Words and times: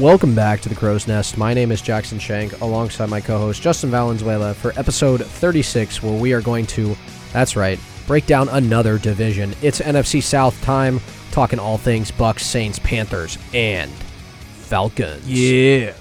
Welcome 0.00 0.34
back 0.34 0.60
to 0.62 0.68
the 0.68 0.74
Crow's 0.74 1.06
Nest. 1.06 1.38
My 1.38 1.54
name 1.54 1.70
is 1.70 1.80
Jackson 1.80 2.18
Shank, 2.18 2.60
alongside 2.60 3.08
my 3.08 3.20
co-host 3.20 3.62
Justin 3.62 3.92
Valenzuela 3.92 4.52
for 4.52 4.72
episode 4.76 5.24
36, 5.24 6.02
where 6.02 6.20
we 6.20 6.32
are 6.32 6.40
going 6.40 6.66
to, 6.66 6.96
that's 7.32 7.54
right, 7.54 7.78
break 8.08 8.26
down 8.26 8.48
another 8.48 8.98
division. 8.98 9.54
It's 9.62 9.80
NFC 9.80 10.20
South 10.20 10.60
time, 10.64 10.98
talking 11.30 11.60
all 11.60 11.78
things 11.78 12.10
Bucks, 12.10 12.44
Saints, 12.44 12.80
Panthers, 12.80 13.38
and 13.54 13.88
Falcons. 13.92 15.30
Yeah. 15.30 15.92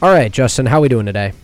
All 0.00 0.08
right, 0.10 0.32
Justin, 0.32 0.64
how 0.64 0.78
are 0.78 0.80
we 0.80 0.88
doing 0.88 1.04
today? 1.04 1.34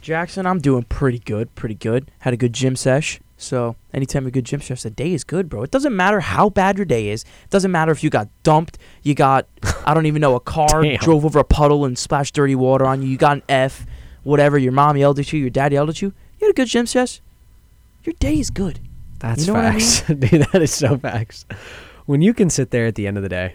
Jackson, 0.00 0.46
I'm 0.46 0.58
doing 0.58 0.84
pretty 0.84 1.18
good, 1.18 1.54
pretty 1.54 1.74
good. 1.74 2.10
Had 2.20 2.32
a 2.32 2.38
good 2.38 2.54
gym 2.54 2.76
sesh. 2.76 3.20
So 3.42 3.76
anytime 3.92 4.26
a 4.26 4.30
good 4.30 4.44
gym 4.44 4.60
sesh, 4.60 4.82
the 4.82 4.90
day 4.90 5.12
is 5.12 5.24
good, 5.24 5.48
bro. 5.48 5.62
It 5.62 5.70
doesn't 5.70 5.94
matter 5.94 6.20
how 6.20 6.48
bad 6.48 6.76
your 6.78 6.84
day 6.84 7.08
is. 7.08 7.22
It 7.24 7.50
doesn't 7.50 7.70
matter 7.70 7.90
if 7.92 8.02
you 8.04 8.10
got 8.10 8.28
dumped, 8.42 8.78
you 9.02 9.14
got, 9.14 9.46
I 9.86 9.94
don't 9.94 10.06
even 10.06 10.20
know, 10.20 10.34
a 10.36 10.40
car 10.40 10.84
drove 11.00 11.24
over 11.24 11.38
a 11.40 11.44
puddle 11.44 11.84
and 11.84 11.98
splashed 11.98 12.34
dirty 12.34 12.54
water 12.54 12.86
on 12.86 13.02
you. 13.02 13.08
You 13.08 13.16
got 13.16 13.38
an 13.38 13.42
F, 13.48 13.84
whatever. 14.22 14.58
Your 14.58 14.72
mom 14.72 14.96
yelled 14.96 15.18
at 15.18 15.32
you, 15.32 15.40
your 15.40 15.50
dad 15.50 15.72
yelled 15.72 15.88
at 15.90 16.00
you. 16.00 16.12
You 16.40 16.46
had 16.46 16.50
a 16.50 16.54
good 16.54 16.68
gym 16.68 16.86
sesh. 16.86 17.20
Your 18.04 18.14
day 18.18 18.38
is 18.38 18.50
good. 18.50 18.80
That's 19.18 19.46
You 19.46 19.52
know 19.52 19.58
what 19.60 19.66
I 19.66 19.72
facts. 19.78 20.02
Dude, 20.06 20.46
that 20.52 20.62
is 20.62 20.72
so 20.74 20.96
facts. 20.98 21.44
When 22.06 22.20
you 22.22 22.34
can 22.34 22.50
sit 22.50 22.70
there 22.70 22.86
at 22.86 22.94
the 22.96 23.06
end 23.06 23.16
of 23.16 23.22
the 23.22 23.28
day, 23.28 23.54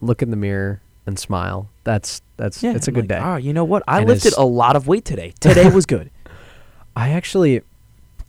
look 0.00 0.20
in 0.22 0.30
the 0.30 0.36
mirror 0.36 0.82
and 1.06 1.18
smile, 1.18 1.70
that's 1.84 2.20
that's 2.36 2.62
Yeah, 2.62 2.74
it's 2.74 2.88
a 2.88 2.90
I'm 2.90 2.94
good 2.94 3.10
like, 3.10 3.20
day. 3.20 3.20
Oh, 3.22 3.36
you 3.36 3.52
know 3.52 3.64
what? 3.64 3.82
I 3.88 4.00
And 4.00 4.08
lifted 4.08 4.34
a 4.36 4.44
lot 4.44 4.76
of 4.76 4.86
weight 4.86 5.04
today. 5.04 5.32
Today 5.40 5.70
was 5.70 5.86
good. 5.86 6.10
I 6.96 7.10
actually, 7.10 7.62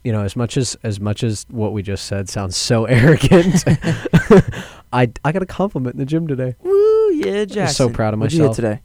you 0.04 0.12
know, 0.12 0.24
as 0.24 0.36
much 0.36 0.58
as 0.58 0.76
as 0.84 1.00
much 1.00 1.24
as 1.24 1.46
what 1.50 1.74
we 1.74 1.82
just 1.84 2.06
said 2.06 2.30
sounds 2.30 2.56
so 2.56 2.86
arrogant, 2.90 3.64
I 4.94 5.12
I 5.24 5.32
got 5.32 5.42
a 5.42 5.46
compliment 5.48 5.96
in 5.96 6.00
the 6.00 6.06
gym 6.06 6.28
today. 6.28 6.56
Woo, 6.64 7.12
yeah, 7.14 7.46
Jackson. 7.46 7.76
so 7.76 7.90
proud 7.90 8.14
of 8.14 8.20
What'd 8.20 8.38
myself. 8.40 8.56
today? 8.56 8.82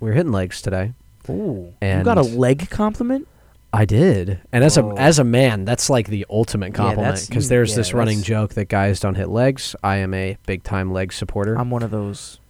We 0.00 0.08
were 0.08 0.14
hitting 0.14 0.32
legs 0.32 0.60
today. 0.62 0.92
Ooh. 1.30 1.72
And 1.80 2.00
you 2.00 2.04
got 2.04 2.18
a 2.18 2.22
leg 2.22 2.70
compliment? 2.70 3.26
I 3.72 3.84
did, 3.84 4.40
and 4.50 4.64
as 4.64 4.78
Oh. 4.78 4.92
a 4.92 4.94
as 4.96 5.18
a 5.18 5.24
man, 5.24 5.64
that's 5.66 5.90
like 5.90 6.06
the 6.08 6.24
ultimate 6.30 6.72
compliment 6.72 7.26
because 7.28 7.46
mm, 7.46 7.48
there's 7.50 7.70
yeah, 7.70 7.76
this 7.76 7.92
running 7.94 8.22
joke 8.22 8.54
that 8.54 8.68
guys 8.68 8.98
don't 8.98 9.14
hit 9.14 9.28
legs. 9.28 9.76
I 9.82 9.96
am 9.96 10.14
a 10.14 10.38
big 10.46 10.62
time 10.62 10.90
leg 10.90 11.12
supporter. 11.12 11.54
I'm 11.58 11.70
one 11.70 11.82
of 11.82 11.90
those. 11.90 12.40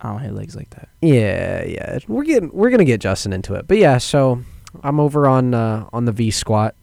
I 0.00 0.08
don't 0.10 0.18
hit 0.20 0.32
legs 0.34 0.56
like 0.56 0.70
that. 0.70 0.88
Yeah, 1.00 1.62
yeah. 1.62 1.98
We're 2.08 2.24
getting 2.24 2.50
we're 2.52 2.70
gonna 2.70 2.84
get 2.84 3.00
Justin 3.00 3.32
into 3.32 3.54
it. 3.54 3.68
But 3.68 3.78
yeah, 3.78 3.98
so 3.98 4.42
I'm 4.82 5.00
over 5.00 5.26
on 5.26 5.54
uh, 5.54 5.88
on 5.92 6.04
the 6.04 6.12
V 6.12 6.30
squat 6.30 6.74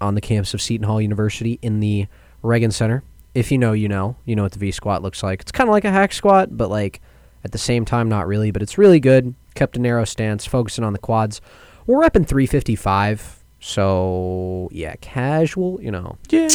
on 0.00 0.14
the 0.14 0.20
campus 0.20 0.54
of 0.54 0.62
Seton 0.62 0.86
Hall 0.86 1.00
University 1.00 1.58
in 1.62 1.80
the 1.80 2.06
Regan 2.42 2.70
Center. 2.70 3.02
If 3.34 3.50
you 3.52 3.58
know, 3.58 3.72
you 3.72 3.88
know. 3.88 4.16
You 4.24 4.36
know 4.36 4.42
what 4.44 4.52
the 4.52 4.58
V 4.58 4.70
squat 4.70 5.02
looks 5.02 5.22
like. 5.22 5.40
It's 5.40 5.52
kinda 5.52 5.70
like 5.72 5.84
a 5.84 5.90
hack 5.90 6.12
squat, 6.12 6.56
but 6.56 6.70
like 6.70 7.00
at 7.44 7.52
the 7.52 7.58
same 7.58 7.84
time 7.84 8.08
not 8.08 8.26
really, 8.26 8.50
but 8.50 8.62
it's 8.62 8.78
really 8.78 9.00
good. 9.00 9.34
Kept 9.54 9.76
a 9.76 9.80
narrow 9.80 10.04
stance, 10.04 10.44
focusing 10.46 10.84
on 10.84 10.92
the 10.92 10.98
quads. 10.98 11.40
We're 11.86 12.04
up 12.04 12.16
in 12.16 12.24
three 12.24 12.46
fifty 12.46 12.76
five. 12.76 13.36
So 13.60 14.68
yeah, 14.70 14.94
casual, 15.00 15.80
you 15.82 15.90
know. 15.90 16.16
Yeah, 16.30 16.48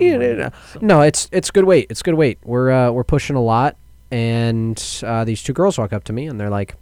Yeah, 0.00 0.16
no, 0.18 0.34
no. 0.34 0.50
No, 0.80 1.00
it's 1.00 1.28
it's 1.32 1.50
good 1.50 1.64
weight. 1.64 1.86
It's 1.88 2.02
good 2.02 2.14
weight. 2.14 2.38
We're 2.44 2.70
uh, 2.70 2.90
we're 2.90 3.04
pushing 3.04 3.36
a 3.36 3.42
lot, 3.42 3.76
and 4.10 4.82
uh, 5.02 5.24
these 5.24 5.42
two 5.42 5.54
girls 5.54 5.78
walk 5.78 5.92
up 5.94 6.04
to 6.04 6.12
me 6.12 6.26
and 6.26 6.38
they're 6.38 6.50
like, 6.50 6.76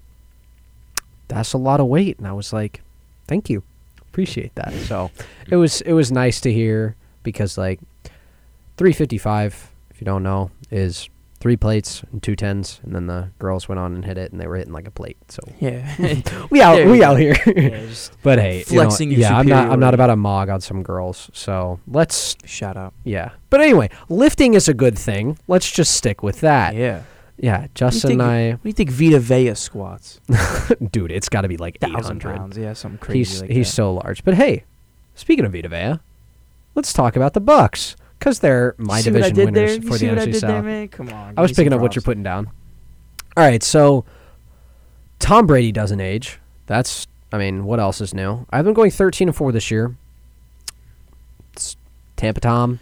"That's 1.28 1.52
a 1.52 1.58
lot 1.58 1.78
of 1.78 1.86
weight," 1.86 2.18
and 2.18 2.26
I 2.26 2.32
was 2.32 2.52
like, 2.52 2.82
"Thank 3.30 3.48
you, 3.48 3.62
appreciate 4.10 4.52
that." 4.56 4.72
So 4.90 5.10
it 5.48 5.56
was 5.56 5.80
it 5.82 5.92
was 5.94 6.10
nice 6.10 6.40
to 6.42 6.52
hear 6.52 6.96
because 7.22 7.56
like 7.56 7.78
355, 8.76 9.70
if 9.90 10.00
you 10.00 10.04
don't 10.04 10.22
know, 10.22 10.50
is 10.70 11.08
three 11.38 11.56
plates 11.56 12.02
and 12.12 12.22
two 12.22 12.36
tens, 12.36 12.80
and 12.84 12.94
then 12.94 13.06
the 13.06 13.30
girls 13.38 13.68
went 13.68 13.78
on 13.78 13.94
and 13.94 14.04
hit 14.04 14.18
it, 14.18 14.30
and 14.32 14.40
they 14.40 14.46
were 14.46 14.56
hitting 14.56 14.72
like 14.74 14.86
a 14.86 14.90
plate. 14.90 15.16
So 15.28 15.40
Yeah. 15.58 15.94
we 16.50 16.60
out 16.60 16.84
we 16.86 17.02
out 17.02 17.18
here. 17.18 17.36
yeah 17.46 17.86
but 18.22 18.38
hey, 18.38 18.64
you 18.68 18.76
know, 18.76 18.82
Flexing 18.84 19.10
yeah, 19.12 19.36
I'm 19.38 19.46
not 19.46 19.70
I'm 19.70 19.80
not 19.80 19.94
about 19.94 20.10
a 20.10 20.16
mog 20.16 20.48
on 20.48 20.60
some 20.60 20.82
girls. 20.82 21.30
So 21.32 21.80
let's 21.86 22.36
shout 22.44 22.76
out. 22.76 22.92
yeah. 23.04 23.30
But 23.48 23.60
anyway, 23.60 23.90
lifting 24.08 24.54
is 24.54 24.68
a 24.68 24.74
good 24.74 24.98
thing. 24.98 25.38
Let's 25.48 25.70
just 25.70 25.94
stick 25.94 26.22
with 26.22 26.40
that. 26.40 26.74
Yeah. 26.74 27.02
Yeah. 27.42 27.66
Justin 27.74 28.12
and 28.12 28.22
I, 28.22 28.50
What 28.52 28.62
do 28.62 28.68
you 28.68 28.72
think 28.74 28.90
Vita 28.90 29.18
Vea 29.18 29.54
squats? 29.54 30.20
dude, 30.92 31.10
it's 31.10 31.28
got 31.28 31.40
to 31.42 31.48
be 31.48 31.56
like 31.56 31.78
Thousand 31.80 32.18
800. 32.18 32.36
pounds. 32.36 32.58
Yeah, 32.58 32.72
something 32.74 32.98
crazy 32.98 33.18
He's 33.18 33.40
like 33.40 33.50
he's 33.50 33.68
that. 33.68 33.72
so 33.74 33.94
large. 33.94 34.24
But 34.24 34.34
hey, 34.34 34.64
speaking 35.14 35.44
of 35.44 35.52
Vita 35.52 35.68
Vea, 35.68 36.00
let's 36.74 36.92
talk 36.92 37.16
about 37.16 37.32
the 37.34 37.40
Bucks 37.40 37.96
cuz 38.20 38.40
they're 38.40 38.74
my 38.78 39.00
See 39.00 39.10
what 39.10 39.22
I 39.22 39.30
division 39.30 39.46
did 39.46 39.54
there? 39.54 39.64
winners 39.66 39.84
You 39.84 39.90
for 39.90 39.98
see 39.98 40.06
the 40.06 40.12
what 40.14 40.18
I 40.22 40.26
NFC 40.26 40.32
did 40.32 40.40
South. 40.40 40.64
man? 40.64 40.88
Come 40.88 41.08
on. 41.08 41.34
I 41.36 41.40
was 41.42 41.52
picking 41.52 41.72
up 41.72 41.80
what 41.80 41.96
you're 41.96 42.02
putting 42.02 42.22
down. 42.22 42.50
All 43.36 43.44
right, 43.44 43.62
so 43.62 44.04
Tom 45.18 45.46
Brady 45.46 45.72
doesn't 45.72 46.00
age. 46.00 46.38
That's 46.66 47.06
I 47.32 47.38
mean, 47.38 47.64
what 47.64 47.78
else 47.80 48.00
is 48.00 48.12
new? 48.12 48.44
I've 48.50 48.64
been 48.64 48.74
going 48.74 48.90
13 48.90 49.28
and 49.28 49.36
4 49.36 49.52
this 49.52 49.70
year. 49.70 49.96
It's 51.52 51.76
Tampa 52.16 52.40
Tom. 52.40 52.80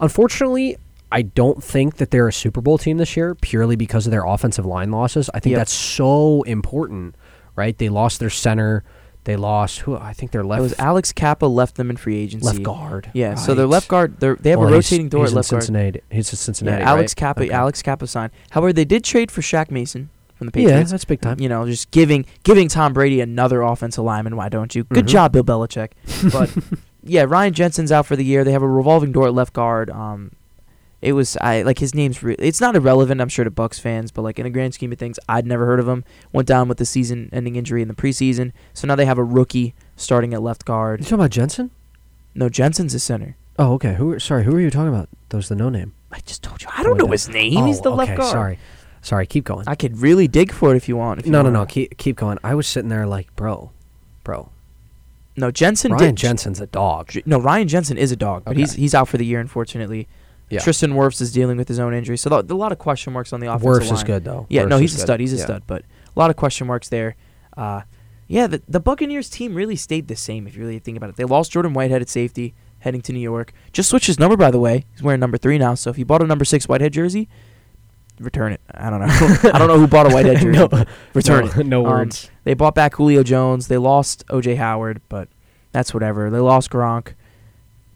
Unfortunately, 0.00 0.78
I 1.12 1.22
don't 1.22 1.62
think 1.62 1.96
that 1.96 2.10
they're 2.10 2.28
a 2.28 2.32
Super 2.32 2.60
Bowl 2.60 2.78
team 2.78 2.98
this 2.98 3.16
year 3.16 3.34
purely 3.34 3.76
because 3.76 4.06
of 4.06 4.10
their 4.12 4.24
offensive 4.24 4.64
line 4.66 4.90
losses. 4.90 5.28
I 5.34 5.40
think 5.40 5.52
Yep. 5.52 5.60
that's 5.60 5.72
so 5.72 6.42
important, 6.42 7.14
right? 7.56 7.76
They 7.76 7.88
lost 7.88 8.20
their 8.20 8.30
center. 8.30 8.84
They 9.24 9.36
lost 9.36 9.80
who 9.80 9.96
I 9.96 10.12
think 10.14 10.30
their 10.32 10.40
It 10.40 10.46
left 10.46 10.62
was 10.62 10.74
Alex 10.78 11.12
Cappa 11.12 11.44
left 11.46 11.74
them 11.76 11.90
in 11.90 11.96
free 11.96 12.16
agency. 12.16 12.46
left 12.46 12.62
guard. 12.62 13.10
Yeah, 13.12 13.34
so 13.34 13.54
their 13.54 13.66
Right. 13.66 13.72
left 13.72 13.88
guard, 13.88 14.14
they're, 14.18 14.36
have 14.36 14.44
Well, 14.58 14.68
a 14.68 14.72
he's- 14.72 14.90
rotating 14.90 15.08
door 15.10 15.22
he's 15.24 15.32
at 15.32 15.36
left 15.36 15.50
guard. 15.50 15.62
Cincinnati. 15.62 16.00
He's 16.10 16.30
in 16.32 16.36
Cincinnati. 16.36 16.82
Yeah, 16.82 16.90
Alex 16.90 17.10
right? 17.12 17.16
Cappa, 17.16 17.42
Okay. 17.42 17.50
Alex 17.50 17.82
Cappa 17.82 18.06
signed. 18.06 18.32
However, 18.50 18.72
they 18.72 18.84
did 18.86 19.04
trade 19.04 19.30
for 19.30 19.42
Shaq 19.42 19.70
Mason 19.70 20.08
from 20.36 20.46
the 20.46 20.52
Patriots. 20.52 20.88
Yeah, 20.90 20.92
that's 20.94 21.04
big 21.04 21.20
time. 21.20 21.38
You 21.38 21.50
know, 21.50 21.66
just 21.66 21.90
giving 21.90 22.24
giving 22.44 22.68
Tom 22.68 22.92
Brady 22.94 23.20
another 23.20 23.60
offensive 23.62 24.04
lineman. 24.04 24.36
Why 24.36 24.48
don't 24.48 24.74
you? 24.74 24.84
Good 24.84 25.04
Mhm. 25.04 25.08
job, 25.08 25.32
Bill 25.32 25.44
Belichick. 25.44 25.90
But 26.32 26.50
yeah, 27.04 27.24
Ryan 27.28 27.52
Jensen's 27.52 27.92
out 27.92 28.06
for 28.06 28.16
the 28.16 28.24
year. 28.24 28.42
They 28.42 28.52
have 28.52 28.62
a 28.62 28.68
revolving 28.68 29.12
door 29.12 29.26
at 29.26 29.34
left 29.34 29.52
guard. 29.52 29.90
Um, 29.90 30.30
it 31.02 31.12
was 31.12 31.36
I 31.40 31.62
like 31.62 31.78
his 31.78 31.94
name's. 31.94 32.22
Re- 32.22 32.36
it's 32.38 32.60
not 32.60 32.76
irrelevant, 32.76 33.20
I'm 33.20 33.28
sure, 33.28 33.44
to 33.44 33.50
Bucks 33.50 33.78
fans, 33.78 34.10
but 34.10 34.22
like 34.22 34.38
in 34.38 34.46
a 34.46 34.50
grand 34.50 34.74
scheme 34.74 34.92
of 34.92 34.98
things, 34.98 35.18
I'd 35.28 35.46
never 35.46 35.66
heard 35.66 35.80
of 35.80 35.88
him. 35.88 36.04
Went 36.32 36.46
down 36.48 36.68
with 36.68 36.78
the 36.78 36.84
season-ending 36.86 37.56
injury 37.56 37.82
in 37.82 37.88
the 37.88 37.94
preseason, 37.94 38.52
so 38.74 38.86
now 38.86 38.96
they 38.96 39.06
have 39.06 39.18
a 39.18 39.24
rookie 39.24 39.74
starting 39.96 40.34
at 40.34 40.42
left 40.42 40.64
guard. 40.64 41.00
You 41.00 41.04
talking 41.04 41.14
about 41.20 41.30
Jensen? 41.30 41.70
No, 42.34 42.48
Jensen's 42.48 42.94
a 42.94 42.98
center. 43.00 43.36
Oh, 43.58 43.74
okay. 43.74 43.94
Who? 43.94 44.18
Sorry, 44.18 44.44
who 44.44 44.54
are 44.56 44.60
you 44.60 44.70
talking 44.70 44.88
about? 44.88 45.08
Was 45.32 45.48
the 45.48 45.54
no 45.56 45.68
name. 45.68 45.94
I 46.12 46.18
just 46.20 46.42
told 46.42 46.60
you. 46.62 46.68
I 46.76 46.82
don't 46.82 46.96
know 46.96 47.06
his 47.06 47.28
name. 47.28 47.66
He's 47.66 47.78
Oh, 47.80 47.82
the 47.82 47.90
left 47.90 48.10
okay, 48.10 48.16
guard. 48.18 48.30
Sorry, 48.32 48.58
sorry. 49.00 49.26
Keep 49.26 49.44
going. 49.44 49.64
I 49.68 49.74
could 49.76 49.98
really 49.98 50.26
dig 50.28 50.52
for 50.52 50.72
it 50.72 50.76
if 50.76 50.88
you 50.88 50.96
want. 50.96 51.20
If 51.20 51.26
you 51.26 51.32
no, 51.32 51.38
no, 51.42 51.44
want. 51.44 51.54
no. 51.54 51.66
Keep 51.66 51.96
keep 51.98 52.16
going. 52.16 52.38
I 52.42 52.54
was 52.54 52.66
sitting 52.66 52.88
there 52.88 53.06
like, 53.06 53.34
bro, 53.36 53.70
bro. 54.24 54.48
No, 55.36 55.50
Jensen 55.50 55.92
Ryan 55.92 56.04
did. 56.08 56.16
Jensen's 56.16 56.60
a 56.60 56.66
dog. 56.66 57.12
No, 57.24 57.38
Ryan 57.40 57.68
Jensen 57.68 57.96
is 57.96 58.10
a 58.12 58.16
dog, 58.16 58.42
but 58.44 58.56
he's 58.56 58.72
he's 58.72 58.94
out 58.94 59.08
for 59.08 59.18
the 59.18 59.24
year, 59.24 59.38
unfortunately. 59.40 60.08
Yeah. 60.50 60.60
Tristan 60.60 60.92
Wirfs 60.94 61.20
is 61.20 61.32
dealing 61.32 61.56
with 61.56 61.68
his 61.68 61.78
own 61.78 61.94
injury, 61.94 62.16
so 62.16 62.28
th- 62.28 62.50
a 62.50 62.54
lot 62.54 62.72
of 62.72 62.78
question 62.78 63.12
marks 63.12 63.32
on 63.32 63.40
the 63.40 63.46
offensive 63.46 63.64
Worse 63.64 63.86
line. 63.86 63.94
is 63.94 64.04
good 64.04 64.24
though. 64.24 64.46
Yeah, 64.50 64.64
Wirfs 64.64 64.68
no, 64.68 64.78
he's 64.78 64.94
a 64.94 64.96
good. 64.96 65.02
stud. 65.02 65.20
He's 65.20 65.32
a 65.32 65.36
Yeah. 65.36 65.44
stud, 65.44 65.62
but 65.66 65.82
a 65.82 66.18
lot 66.18 66.30
of 66.30 66.36
question 66.36 66.66
marks 66.66 66.88
there. 66.88 67.14
Uh, 67.56 67.82
yeah, 68.26 68.46
the, 68.46 68.60
the 68.68 68.80
Buccaneers 68.80 69.28
team 69.30 69.54
really 69.54 69.76
stayed 69.76 70.08
the 70.08 70.16
same 70.16 70.46
if 70.46 70.56
you 70.56 70.62
really 70.62 70.78
think 70.78 70.96
about 70.96 71.10
it. 71.10 71.16
They 71.16 71.24
lost 71.24 71.52
Jordan 71.52 71.72
Whitehead 71.72 72.02
at 72.02 72.08
safety, 72.08 72.54
heading 72.80 73.00
to 73.02 73.12
New 73.12 73.20
York. 73.20 73.52
Just 73.72 73.90
switched 73.90 74.06
his 74.06 74.18
number, 74.18 74.36
by 74.36 74.50
the 74.50 74.58
way. 74.60 74.84
He's 74.92 75.02
wearing 75.02 75.20
number 75.20 75.36
three 75.38 75.58
now. 75.58 75.74
So 75.74 75.90
if 75.90 75.98
you 75.98 76.04
bought 76.04 76.22
a 76.22 76.26
number 76.26 76.44
six 76.44 76.68
Whitehead 76.68 76.92
jersey, 76.92 77.28
return 78.18 78.52
it. 78.52 78.60
I 78.72 78.90
don't 78.90 79.00
know. 79.00 79.06
I 79.52 79.58
don't 79.58 79.68
know 79.68 79.78
who 79.78 79.86
bought 79.86 80.06
a 80.10 80.14
Whitehead 80.14 80.36
jersey. 80.40 80.48
No, 80.58 80.68
return 81.14 81.46
no, 81.46 81.50
it. 81.60 81.66
no 81.66 81.86
Um, 81.86 81.90
words. 81.90 82.30
They 82.44 82.54
bought 82.54 82.74
back 82.74 82.94
Julio 82.94 83.22
Jones. 83.22 83.68
They 83.68 83.78
lost 83.78 84.24
OJ 84.28 84.56
Howard, 84.56 85.00
but 85.08 85.28
that's 85.72 85.92
whatever. 85.94 86.30
They 86.30 86.38
lost 86.38 86.70
Gronk. 86.70 87.14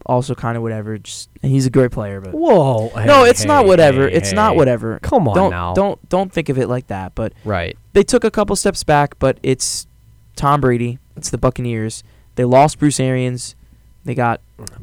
Also, 0.07 0.35
kind 0.35 0.57
of 0.57 0.63
whatever. 0.63 0.99
Just 0.99 1.31
he's 1.41 1.65
a 1.67 1.71
great 1.71 1.91
player, 1.91 2.21
but 2.21 2.35
Whoa. 2.35 2.91
no, 3.05 3.25
hey, 3.25 3.31
it's 3.31 3.45
not 3.45 3.65
whatever. 3.67 4.09
hey, 4.09 4.15
it's 4.17 4.33
not 4.33 4.55
whatever. 4.55 4.99
Come 5.01 5.27
on 5.29 5.35
don't 5.35 5.51
now. 5.51 5.73
don't 5.75 6.09
don't 6.11 6.31
think 6.33 6.49
of 6.51 6.59
it 6.59 6.69
like 6.69 6.89
that. 6.89 7.15
But 7.15 7.33
Right. 7.45 7.77
they 7.95 8.03
took 8.03 8.23
a 8.25 8.31
couple 8.31 8.55
steps 8.57 8.85
back. 8.85 9.19
But 9.19 9.39
it's 9.43 9.87
Tom 10.37 10.61
Brady. 10.61 10.99
It's 11.17 11.31
the 11.31 11.39
Buccaneers. 11.39 12.03
They 12.35 12.45
lost 12.45 12.79
Bruce 12.79 13.01
Arians. 13.01 13.55
They 14.05 14.15
got 14.15 14.43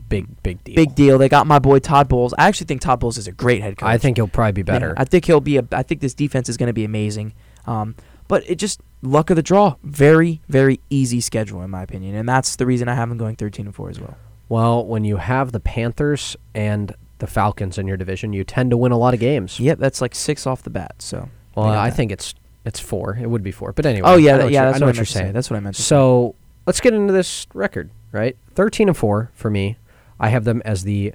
Big 0.09 0.41
big 0.41 0.63
deal. 0.63 0.75
big 0.75 0.95
deal. 0.95 1.17
They 1.19 1.29
got 1.29 1.45
my 1.45 1.59
boy 1.59 1.77
Todd 1.79 2.07
Bowles. 2.09 2.33
I 2.37 2.47
actually 2.47 2.65
think 2.65 2.81
Todd 2.81 2.99
Bowles 2.99 3.17
is 3.19 3.27
a 3.27 3.31
great 3.31 3.61
head 3.61 3.77
coach. 3.77 3.87
I 3.87 3.97
think 3.99 4.17
he'll 4.17 4.27
probably 4.27 4.53
be 4.53 4.63
better. 4.63 4.95
I 4.97 5.03
think 5.05 5.25
he'll 5.25 5.39
be 5.39 5.57
a. 5.57 5.67
I 5.71 5.83
think 5.83 6.01
this 6.01 6.15
defense 6.15 6.49
is 6.49 6.57
going 6.57 6.67
to 6.67 6.73
be 6.73 6.83
amazing. 6.83 7.33
Um, 7.67 7.95
but 8.27 8.49
it 8.49 8.55
just 8.55 8.81
luck 9.03 9.29
of 9.29 9.35
the 9.35 9.43
draw. 9.43 9.75
Very 9.83 10.41
very 10.49 10.79
easy 10.89 11.21
schedule 11.21 11.61
in 11.61 11.69
my 11.69 11.83
opinion, 11.83 12.15
and 12.15 12.27
that's 12.27 12.55
the 12.55 12.65
reason 12.65 12.87
I 12.89 12.95
have 12.95 13.09
them 13.09 13.17
going 13.19 13.35
thirteen 13.35 13.67
and 13.67 13.75
four 13.75 13.89
as 13.91 13.99
well. 13.99 14.17
Well, 14.51 14.85
when 14.85 15.05
you 15.05 15.15
have 15.15 15.53
the 15.53 15.61
Panthers 15.61 16.35
and 16.53 16.93
the 17.19 17.27
Falcons 17.27 17.77
in 17.77 17.87
your 17.87 17.95
division, 17.95 18.33
you 18.33 18.43
tend 18.43 18.71
to 18.71 18.77
win 18.77 18.91
a 18.91 18.97
lot 18.97 19.13
of 19.13 19.19
games. 19.21 19.59
Yep, 19.61 19.79
that's 19.79 20.01
like 20.01 20.13
six 20.13 20.45
off 20.45 20.61
the 20.63 20.69
bat. 20.69 20.95
So. 20.99 21.29
Well, 21.55 21.67
I 21.67 21.89
think 21.89 22.11
it's 22.11 22.35
it's 22.65 22.79
four. 22.79 23.17
It 23.19 23.29
would 23.29 23.43
be 23.43 23.51
four, 23.51 23.71
but 23.71 23.85
anyway. 23.85 24.09
Oh 24.09 24.17
yeah, 24.17 24.37
that- 24.37 24.51
yeah. 24.51 24.65
That's 24.65 24.75
I 24.75 24.79
know 24.79 24.87
what, 24.87 24.89
what 24.89 24.95
you're 24.97 25.01
meant 25.01 25.07
to 25.07 25.13
say. 25.13 25.19
saying. 25.21 25.33
That's 25.33 25.49
what 25.49 25.55
I 25.57 25.59
meant. 25.61 25.75
Say. 25.77 25.83
So 25.83 26.35
let's 26.67 26.81
get 26.81 26.93
into 26.93 27.13
this 27.13 27.47
record, 27.53 27.91
right? 28.11 28.35
Thirteen 28.53 28.89
and 28.89 28.97
four 28.97 29.31
for 29.33 29.49
me. 29.49 29.77
I 30.19 30.29
have 30.29 30.43
them 30.43 30.61
as 30.65 30.83
the 30.83 31.13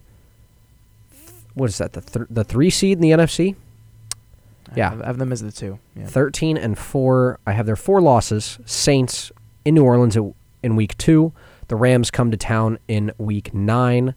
what 1.53 1.69
is 1.69 1.79
that? 1.79 1.93
The 1.93 2.00
th- 2.00 2.27
the 2.31 2.44
three 2.44 2.71
seed 2.71 2.99
in 2.99 3.03
the 3.03 3.11
NFC. 3.11 3.55
Yeah. 4.75 4.99
I 5.03 5.06
have, 5.06 5.19
them 5.19 5.31
as 5.32 5.43
the 5.43 5.53
two. 5.53 5.79
Yeah. 5.94 6.06
13 6.06 6.56
and 6.56 6.77
4. 6.77 7.39
I 7.47 7.53
have 7.53 7.67
their 7.67 7.77
four 7.77 8.03
losses. 8.03 8.59
Saints 8.67 9.31
in 9.65 9.75
New 9.77 9.85
Orleans 9.85 10.19
in 10.62 10.75
week 10.77 10.99
2. 10.99 11.32
The 11.69 11.77
Rams 11.77 12.11
come 12.11 12.31
to 12.31 12.37
town 12.37 12.79
in 12.89 13.13
week 13.19 13.53
9. 13.53 14.15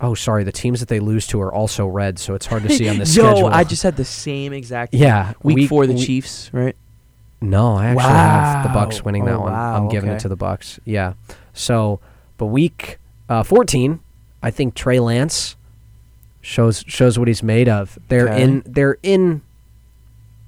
Oh, 0.00 0.14
sorry. 0.14 0.44
The 0.44 0.52
teams 0.52 0.80
that 0.80 0.88
they 0.88 1.00
lose 1.00 1.26
to 1.28 1.40
are 1.40 1.52
also 1.52 1.86
red, 1.86 2.18
so 2.18 2.34
it's 2.34 2.46
hard 2.46 2.62
to 2.64 2.68
see 2.70 2.88
on 2.88 2.96
the 2.98 3.04
Yo, 3.06 3.30
schedule. 3.30 3.46
I 3.46 3.64
just 3.64 3.82
had 3.82 3.96
the 3.96 4.04
same 4.04 4.52
exact. 4.52 4.92
yeah, 4.92 5.32
Week, 5.42 5.68
four, 5.68 5.86
the 5.86 5.94
week- 5.94 6.06
Chiefs, 6.06 6.50
right? 6.52 6.76
No, 7.40 7.74
I 7.76 7.86
actually 7.86 8.02
have 8.04 8.62
the 8.64 8.68
Bucks 8.70 9.04
winning 9.04 9.22
Oh, 9.22 9.26
that 9.26 9.40
one. 9.40 9.52
wow, 9.52 9.76
I'm 9.76 9.88
giving 9.88 10.08
okay. 10.10 10.16
it 10.16 10.20
to 10.20 10.28
the 10.28 10.36
Bucks. 10.36 10.80
Yeah. 10.86 11.12
So, 11.52 12.00
but 12.38 12.46
week 12.46 12.98
uh, 13.28 13.42
14, 13.42 14.00
I 14.42 14.50
think 14.50 14.74
Trey 14.74 15.00
Lance 15.00 15.54
shows 16.40 16.82
shows 16.86 17.18
what 17.18 17.28
he's 17.28 17.42
made 17.42 17.68
of. 17.68 17.98
They're 18.08 18.28
Okay. 18.30 18.42
in 18.42 18.62
they're 18.64 18.96
in 19.02 19.42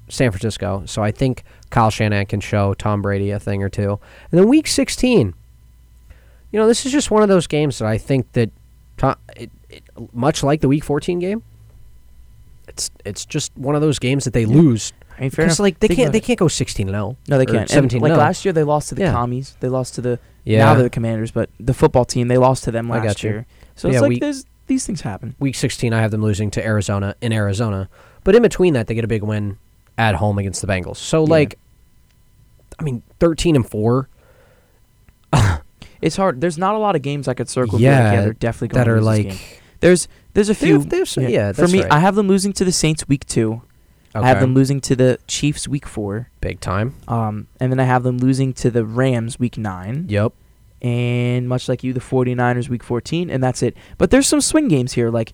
San 0.08 0.30
Francisco, 0.30 0.82
so 0.86 1.02
I 1.02 1.10
think 1.10 1.44
Kyle 1.70 1.90
Shanahan 1.90 2.26
can 2.26 2.40
show 2.40 2.74
Tom 2.74 3.02
Brady 3.02 3.30
a 3.30 3.38
thing 3.38 3.62
or 3.62 3.68
two. 3.68 3.98
And 4.30 4.40
then 4.40 4.48
week 4.48 4.66
16, 4.66 5.34
you 6.50 6.58
know, 6.58 6.66
this 6.66 6.86
is 6.86 6.92
just 6.92 7.10
one 7.10 7.22
of 7.22 7.28
those 7.28 7.46
games 7.46 7.78
that 7.78 7.86
I 7.86 7.98
think 7.98 8.32
that 8.32 8.50
Tom, 8.96 9.16
it, 9.36 9.50
it, 9.68 9.82
much 10.12 10.42
like 10.42 10.60
the 10.60 10.68
week 10.68 10.84
14 10.84 11.18
game, 11.18 11.42
it's 12.66 12.90
it's 13.04 13.24
just 13.24 13.56
one 13.56 13.74
of 13.74 13.80
those 13.80 13.98
games 13.98 14.24
that 14.24 14.32
they 14.34 14.44
lose 14.44 14.92
I 15.16 15.22
mean, 15.22 15.30
fair 15.30 15.46
because 15.46 15.58
like 15.58 15.80
they 15.80 15.88
Think 15.88 15.98
can't 15.98 16.12
they 16.12 16.20
can't 16.20 16.38
go 16.38 16.48
16 16.48 16.88
and 16.88 16.94
0. 16.94 17.16
No, 17.28 17.38
they 17.38 17.46
can't. 17.46 17.68
17 17.68 18.00
like 18.00 18.12
no. 18.12 18.18
last 18.18 18.44
year, 18.44 18.52
they 18.52 18.62
lost 18.64 18.90
to 18.90 18.94
the 18.94 19.02
Yeah. 19.02 19.12
commies. 19.12 19.56
They 19.60 19.68
lost 19.68 19.94
to 19.96 20.00
the 20.00 20.18
Yeah. 20.44 20.64
now 20.64 20.74
they're 20.74 20.84
the 20.84 20.90
Commanders, 20.90 21.30
but 21.30 21.50
the 21.58 21.74
football 21.74 22.04
team 22.04 22.28
they 22.28 22.38
lost 22.38 22.64
to 22.64 22.70
them 22.70 22.88
last 22.88 23.22
year. 23.24 23.46
So 23.74 23.88
Yeah, 23.88 23.94
it's 23.94 24.02
like 24.02 24.08
we- 24.10 24.18
there's 24.20 24.44
these 24.66 24.84
things 24.86 25.00
happen. 25.00 25.34
Week 25.38 25.54
16, 25.54 25.92
I 25.94 26.00
have 26.02 26.10
them 26.10 26.22
losing 26.22 26.50
to 26.52 26.64
Arizona 26.64 27.14
in 27.22 27.32
Arizona, 27.32 27.88
but 28.22 28.34
in 28.34 28.42
between 28.42 28.74
that, 28.74 28.86
they 28.86 28.94
get 28.94 29.02
a 29.04 29.08
big 29.08 29.22
win 29.22 29.56
at 29.98 30.14
home 30.14 30.38
against 30.38 30.62
the 30.62 30.66
Bengals. 30.66 30.96
So 30.96 31.24
Yeah. 31.24 31.30
like, 31.30 31.58
I 32.78 32.82
mean, 32.84 33.02
13 33.20 33.56
and 33.56 33.68
four 33.68 34.08
It's 36.00 36.16
hard. 36.16 36.40
There's 36.40 36.56
not 36.56 36.74
a 36.74 36.78
lot 36.78 36.94
of 36.96 37.02
games 37.02 37.26
I 37.26 37.34
could 37.34 37.48
circle. 37.48 37.80
Yeah, 37.80 37.90
Yeah, 37.98 38.12
yeah 38.12 38.20
they're 38.22 38.32
definitely 38.32 38.68
going 38.68 38.78
that 38.78 38.84
to 38.84 38.92
are 38.92 39.00
like. 39.00 39.62
There's 39.80 40.06
there's 40.32 40.48
a 40.48 40.54
few. 40.54 40.78
they 40.84 40.98
have 40.98 41.08
some- 41.08 41.24
yeah, 41.28 41.50
for 41.52 41.66
me, 41.66 41.82
right. 41.82 41.90
I 41.92 41.98
have 41.98 42.14
them 42.14 42.28
losing 42.28 42.52
to 42.54 42.64
the 42.64 42.70
Saints 42.72 43.06
week 43.08 43.26
two. 43.26 43.62
I 44.14 44.26
have 44.26 44.40
them 44.40 44.54
losing 44.54 44.80
to 44.82 44.96
the 44.96 45.18
Chiefs 45.28 45.68
week 45.68 45.86
four. 45.86 46.28
big 46.40 46.60
time. 46.60 46.94
Um, 47.06 47.46
and 47.60 47.70
then 47.70 47.78
I 47.78 47.84
have 47.84 48.02
them 48.04 48.18
losing 48.18 48.52
to 48.54 48.70
the 48.70 48.84
Rams 48.84 49.38
week 49.38 49.58
nine. 49.58 50.06
Yep. 50.08 50.32
And 50.82 51.48
much 51.48 51.68
like 51.68 51.82
you, 51.84 51.92
the 51.92 52.00
49ers 52.00 52.68
week 52.68 52.82
14, 52.84 53.30
and 53.30 53.42
that's 53.42 53.62
it. 53.62 53.76
But 53.96 54.10
there's 54.10 54.26
some 54.26 54.40
swing 54.40 54.66
games 54.68 54.92
here. 54.92 55.10
Like, 55.10 55.32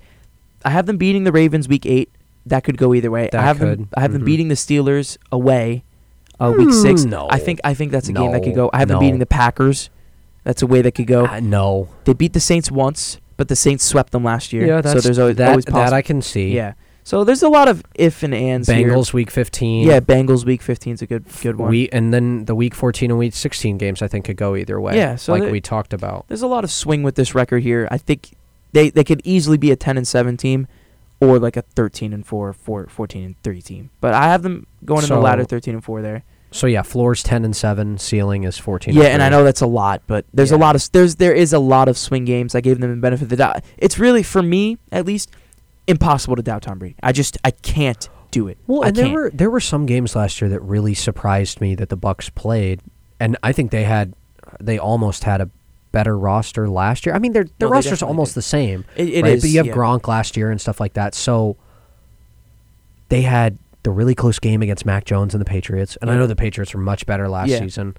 I 0.64 0.70
have 0.70 0.86
them 0.86 0.96
beating 0.98 1.24
the 1.24 1.32
Ravens 1.32 1.68
week 1.68 1.84
eight. 1.86 2.10
That 2.46 2.64
could 2.64 2.76
go 2.76 2.94
either 2.94 3.10
way. 3.10 3.28
That 3.32 3.40
I 3.40 3.44
have 3.44 3.58
could. 3.58 3.78
them. 3.80 3.88
I 3.96 4.00
have 4.00 4.10
Mhm. 4.10 4.14
them 4.14 4.24
beating 4.24 4.48
the 4.48 4.54
Steelers 4.54 5.16
away, 5.32 5.82
uh, 6.40 6.52
week 6.56 6.72
six. 6.72 7.02
Mm, 7.04 7.10
no. 7.10 7.26
I 7.30 7.38
think. 7.38 7.60
I 7.64 7.74
think 7.74 7.90
that's 7.92 8.08
a 8.08 8.12
game 8.12 8.32
that 8.32 8.42
could 8.42 8.50
No, 8.56 8.64
go. 8.66 8.70
I 8.72 8.78
have 8.80 8.88
them 8.88 8.96
no. 8.96 9.00
beating 9.00 9.18
the 9.18 9.26
Packers. 9.26 9.90
That's 10.44 10.60
a 10.60 10.66
way 10.66 10.82
that 10.82 10.92
could 10.94 11.06
go. 11.06 11.24
Uh, 11.26 11.40
no. 11.40 11.88
They 12.04 12.12
beat 12.12 12.34
the 12.34 12.40
Saints 12.40 12.70
once, 12.70 13.18
but 13.38 13.48
the 13.48 13.56
Saints 13.56 13.82
swept 13.84 14.12
them 14.12 14.24
last 14.24 14.52
year. 14.52 14.66
Yeah, 14.66 14.80
that's 14.82 14.92
so 14.94 15.00
there's 15.00 15.18
always, 15.18 15.36
that. 15.36 15.48
always 15.50 15.64
that 15.64 15.72
possible. 15.72 15.94
I 15.96 16.02
can 16.02 16.20
see. 16.20 16.54
yeah. 16.54 16.74
So 17.06 17.22
there's 17.22 17.42
a 17.42 17.50
lot 17.50 17.68
of 17.68 17.82
if 17.94 18.22
and 18.22 18.34
ands 18.34 18.68
here. 18.68 18.88
Bengals 18.90 19.12
week 19.12 19.30
15. 19.30 19.86
Yeah, 19.86 20.00
Bengals 20.00 20.46
week 20.46 20.62
15 20.62 20.94
is 20.94 21.02
a 21.02 21.06
good 21.06 21.24
good 21.42 21.56
one. 21.58 21.68
We 21.70 21.88
and 21.90 22.14
then 22.14 22.46
the 22.46 22.54
week 22.54 22.74
14 22.74 23.10
and 23.10 23.18
week 23.18 23.34
16 23.34 23.76
games 23.76 24.00
I 24.00 24.08
think 24.08 24.24
could 24.24 24.36
go 24.38 24.56
either 24.56 24.80
way. 24.80 24.96
Yeah, 24.96 25.16
so 25.16 25.32
like 25.34 25.50
we 25.50 25.60
talked 25.60 25.92
about. 25.92 26.24
There's 26.28 26.40
a 26.40 26.46
lot 26.46 26.64
of 26.64 26.70
swing 26.70 27.02
with 27.02 27.14
this 27.14 27.34
record 27.34 27.62
here. 27.62 27.86
I 27.90 27.98
think 27.98 28.30
they 28.72 28.88
they 28.88 29.04
could 29.04 29.20
easily 29.24 29.58
be 29.58 29.70
a 29.70 29.76
10 29.76 29.98
and 29.98 30.08
7 30.08 30.38
team 30.38 30.66
or 31.20 31.38
like 31.38 31.56
a 31.56 31.62
13 31.62 32.12
and 32.12 32.26
4, 32.26 32.52
4 32.52 32.86
14 32.86 33.24
and 33.24 33.42
3 33.42 33.62
team. 33.62 33.90
But 34.00 34.14
I 34.14 34.24
have 34.24 34.42
them 34.42 34.66
going 34.84 35.02
in 35.02 35.08
the 35.08 35.18
latter 35.18 35.44
13 35.44 35.74
and 35.74 35.84
4 35.84 36.02
there. 36.02 36.24
So 36.50 36.68
yeah, 36.68 36.82
floors 36.82 37.24
10 37.24 37.44
and 37.44 37.56
7, 37.56 37.98
ceiling 37.98 38.44
is 38.44 38.56
14. 38.58 38.94
Yeah, 38.94 39.06
and 39.06 39.22
I 39.22 39.28
know 39.28 39.42
that's 39.42 39.60
a 39.60 39.66
lot, 39.66 40.02
but 40.06 40.24
there's 40.32 40.52
a 40.52 40.56
lot 40.56 40.76
of 40.76 40.92
there's 40.92 41.16
there 41.16 41.32
is 41.34 41.52
a 41.52 41.58
lot 41.58 41.88
of 41.88 41.98
swing 41.98 42.24
games. 42.24 42.54
I 42.54 42.60
gave 42.60 42.78
them 42.78 42.90
the 42.90 42.96
benefit 43.00 43.24
of 43.24 43.28
the 43.28 43.36
doubt. 43.36 43.64
It's 43.76 43.98
really 43.98 44.22
for 44.22 44.40
me 44.40 44.78
at 44.92 45.04
least 45.04 45.30
impossible 45.88 46.36
to 46.36 46.42
doubt 46.42 46.62
Tom 46.62 46.78
Brady. 46.78 46.94
I 47.02 47.10
just 47.10 47.38
I 47.42 47.50
can't 47.50 48.08
do 48.30 48.46
it. 48.46 48.58
Well, 48.68 48.84
I 48.84 48.88
and 48.88 48.96
there 48.96 49.08
were 49.08 49.30
there 49.30 49.50
were 49.50 49.60
some 49.60 49.84
games 49.84 50.14
last 50.14 50.40
year 50.40 50.48
that 50.50 50.60
really 50.60 50.94
surprised 50.94 51.60
me 51.60 51.74
that 51.74 51.88
the 51.88 51.96
Bucks 51.96 52.30
played, 52.30 52.80
and 53.18 53.36
I 53.42 53.50
think 53.50 53.72
they 53.72 53.82
had 53.82 54.14
they 54.60 54.78
almost 54.78 55.24
had 55.24 55.40
a 55.40 55.50
better 55.94 56.18
roster 56.18 56.68
last 56.68 57.06
year. 57.06 57.14
I 57.14 57.18
mean, 57.20 57.32
their 57.32 57.44
their 57.58 57.68
No, 57.68 57.74
roster's 57.74 58.02
almost 58.02 58.32
did. 58.32 58.38
the 58.40 58.42
same, 58.42 58.84
It, 58.96 59.08
it 59.08 59.22
right? 59.22 59.32
is, 59.34 59.42
but 59.42 59.50
you 59.50 59.58
have 59.58 59.66
yeah. 59.68 59.72
Gronk 59.72 60.06
last 60.08 60.36
year 60.36 60.50
and 60.50 60.60
stuff 60.60 60.80
like 60.80 60.92
that. 60.94 61.14
So 61.14 61.56
they 63.08 63.22
had 63.22 63.56
the 63.84 63.90
really 63.90 64.14
close 64.14 64.38
game 64.38 64.60
against 64.62 64.84
Mac 64.84 65.04
Jones 65.04 65.34
and 65.34 65.40
the 65.40 65.44
Patriots, 65.44 65.96
and 66.02 66.10
I 66.10 66.16
know 66.16 66.26
the 66.26 66.36
Patriots 66.36 66.74
were 66.74 66.80
much 66.80 67.06
better 67.06 67.28
last 67.28 67.48
Yeah. 67.48 67.60
season. 67.60 67.96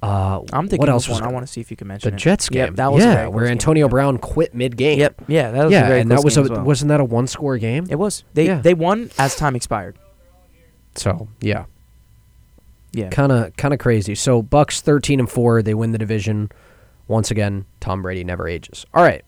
Uh, 0.00 0.42
I'm 0.52 0.68
thinking 0.68 0.78
what 0.78 0.88
else 0.88 1.08
was 1.08 1.20
one. 1.20 1.28
I 1.28 1.32
want 1.32 1.44
to 1.44 1.52
see 1.52 1.60
if 1.60 1.72
you 1.72 1.76
can 1.76 1.88
mention 1.88 2.10
the 2.10 2.16
it. 2.16 2.20
Jets 2.20 2.48
game? 2.48 2.66
Yep, 2.66 2.74
that 2.76 2.92
was 2.92 3.02
yeah, 3.02 3.22
where 3.26 3.30
close 3.30 3.42
game, 3.46 3.52
Antonio. 3.52 3.88
Brown 3.88 4.18
quit 4.18 4.54
mid 4.54 4.76
game. 4.76 4.98
Yep. 5.00 5.22
Yeah, 5.26 5.50
that 5.50 5.64
was 5.64 5.72
a 5.72 5.76
yeah, 5.76 5.92
and 5.94 6.10
that 6.12 6.22
was 6.22 6.36
a 6.36 6.42
well. 6.44 6.62
wasn't 6.62 6.90
that 6.90 7.00
a 7.00 7.04
one 7.04 7.26
score 7.26 7.58
game? 7.58 7.86
It 7.90 7.96
was. 7.96 8.22
They 8.34 8.46
Yeah. 8.46 8.60
they 8.60 8.74
won 8.74 9.10
as 9.18 9.34
time 9.34 9.56
expired. 9.56 9.96
So 10.94 11.26
yeah, 11.40 11.64
Yeah. 12.92 13.08
kind 13.08 13.32
of 13.32 13.56
kind 13.56 13.74
of 13.74 13.80
crazy. 13.80 14.14
So 14.14 14.40
Bucks 14.40 14.80
thirteen 14.80 15.18
and 15.18 15.28
four, 15.28 15.62
they 15.62 15.74
win 15.74 15.90
the 15.90 15.98
division. 15.98 16.50
Once 17.08 17.30
again, 17.30 17.64
Tom 17.80 18.02
Brady 18.02 18.22
never 18.22 18.46
ages. 18.46 18.86
All 18.94 19.02
right, 19.02 19.24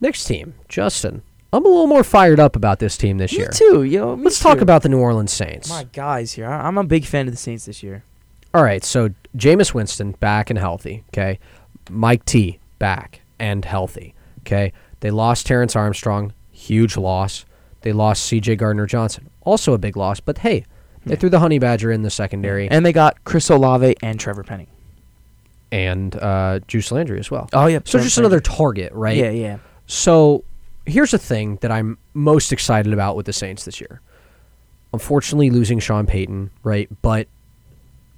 next 0.00 0.24
team, 0.24 0.54
Justin. 0.68 1.22
I'm 1.54 1.66
a 1.66 1.68
little 1.68 1.86
more 1.86 2.02
fired 2.04 2.40
up 2.40 2.56
about 2.56 2.78
this 2.78 2.96
team 2.96 3.18
this 3.18 3.32
year. 3.32 3.50
Me 3.50 3.58
year. 3.60 3.72
too, 3.72 3.82
yo. 3.82 4.14
Let's 4.14 4.40
talk 4.40 4.62
about 4.62 4.82
the 4.82 4.88
New 4.88 4.98
Orleans 4.98 5.32
Saints. 5.32 5.68
my 5.68 5.84
guys 5.84 6.32
here. 6.32 6.46
I'm 6.46 6.78
a 6.78 6.84
big 6.84 7.04
fan 7.04 7.26
of 7.28 7.34
the 7.34 7.38
Saints 7.38 7.66
this 7.66 7.82
year. 7.82 8.04
All 8.54 8.62
right, 8.64 8.82
so 8.82 9.10
Jameis 9.36 9.74
Winston 9.74 10.12
back 10.12 10.48
and 10.50 10.58
healthy. 10.58 11.04
Okay, 11.10 11.38
Mike 11.90 12.24
T 12.24 12.58
back 12.78 13.20
and 13.38 13.64
healthy. 13.64 14.14
Okay, 14.40 14.72
they 15.00 15.10
lost 15.10 15.46
Terrence 15.46 15.76
Armstrong, 15.76 16.32
huge 16.50 16.96
loss. 16.96 17.44
They 17.82 17.92
lost 17.92 18.24
C.J. 18.24 18.56
Gardner 18.56 18.86
Johnson, 18.86 19.28
also 19.42 19.72
a 19.74 19.78
big 19.78 19.96
loss. 19.96 20.20
But 20.20 20.38
hey, 20.38 20.64
they 21.04 21.14
Yeah. 21.14 21.18
threw 21.18 21.28
the 21.30 21.40
Honey 21.40 21.58
Badger 21.58 21.90
in 21.90 22.02
the 22.02 22.10
secondary 22.10 22.70
And 22.70 22.86
they 22.86 22.92
got 22.92 23.24
Chris 23.24 23.50
Olave 23.50 23.96
and 24.02 24.20
Trevor 24.20 24.44
Penning. 24.44 24.68
And 25.72 26.14
uh, 26.16 26.60
Juice 26.68 26.92
Landry 26.92 27.18
as 27.18 27.30
well. 27.30 27.48
Oh 27.52 27.66
yeah. 27.66 27.80
So 27.84 27.98
just 27.98 28.18
another 28.18 28.38
target, 28.40 28.92
right? 28.92 29.16
Yeah, 29.16 29.30
yeah. 29.30 29.58
So 29.86 30.44
here's 30.86 31.10
the 31.10 31.18
thing 31.18 31.56
that 31.62 31.72
I'm 31.72 31.98
most 32.14 32.52
excited 32.52 32.92
about 32.92 33.16
with 33.16 33.26
the 33.26 33.32
Saints 33.32 33.64
this 33.64 33.80
year. 33.80 34.00
Unfortunately, 34.92 35.50
losing 35.50 35.78
Sean 35.78 36.06
Payton, 36.06 36.50
right? 36.62 36.88
But 37.00 37.26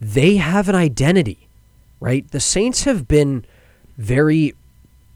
they 0.01 0.37
have 0.37 0.69
an 0.69 0.75
identity, 0.75 1.49
right? 2.01 2.29
The 2.33 2.41
Saints 2.41 2.83
have 2.83 3.07
been 3.07 3.45
very, 3.97 4.55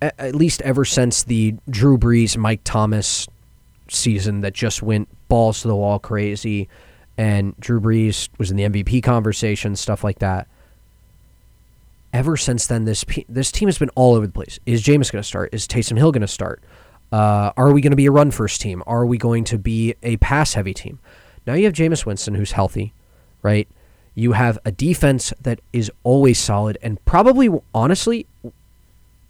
at 0.00 0.36
least 0.36 0.62
ever 0.62 0.84
since 0.84 1.24
the 1.24 1.56
Drew 1.68 1.98
Brees, 1.98 2.36
Mike 2.36 2.60
Thomas 2.62 3.26
season 3.88 4.42
that 4.42 4.54
just 4.54 4.82
went 4.82 5.08
balls 5.28 5.62
to 5.62 5.68
the 5.68 5.74
wall 5.74 5.98
crazy, 5.98 6.68
and 7.16 7.58
Drew 7.58 7.80
Brees 7.80 8.28
was 8.38 8.52
in 8.52 8.56
the 8.56 8.62
MVP 8.62 9.02
conversation, 9.02 9.74
stuff 9.74 10.04
like 10.04 10.20
that. 10.20 10.46
Ever 12.18 12.36
since 12.36 12.66
then, 12.66 12.84
this 12.84 13.04
pe- 13.04 13.26
this 13.28 13.52
team 13.52 13.68
has 13.68 13.78
been 13.78 13.90
all 13.90 14.16
over 14.16 14.26
the 14.26 14.32
place. 14.32 14.58
Is 14.66 14.82
Jameis 14.82 15.12
going 15.12 15.22
to 15.22 15.28
start? 15.28 15.50
Is 15.54 15.68
Taysom 15.68 15.96
Hill 15.96 16.10
going 16.10 16.22
to 16.22 16.26
start? 16.26 16.60
Uh, 17.12 17.52
are 17.56 17.70
we 17.70 17.80
going 17.80 17.92
to 17.92 17.96
be 17.96 18.06
a 18.06 18.10
run 18.10 18.32
first 18.32 18.60
team? 18.60 18.82
Are 18.88 19.06
we 19.06 19.18
going 19.18 19.44
to 19.44 19.56
be 19.56 19.94
a 20.02 20.16
pass 20.16 20.54
heavy 20.54 20.74
team? 20.74 20.98
Now 21.46 21.54
you 21.54 21.66
have 21.66 21.74
Jameis 21.74 22.04
Winston, 22.04 22.34
who's 22.34 22.50
healthy, 22.50 22.92
right? 23.40 23.68
You 24.16 24.32
have 24.32 24.58
a 24.64 24.72
defense 24.72 25.32
that 25.40 25.60
is 25.72 25.92
always 26.02 26.40
solid 26.40 26.76
and 26.82 27.02
probably, 27.04 27.50
honestly, 27.72 28.26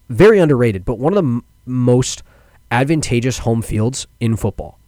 very 0.08 0.38
underrated, 0.38 0.86
but 0.86 0.98
one 0.98 1.12
of 1.12 1.16
the 1.22 1.28
m- 1.28 1.44
most 1.66 2.22
advantageous 2.70 3.40
home 3.40 3.60
fields 3.60 4.06
in 4.18 4.34
football. 4.34 4.78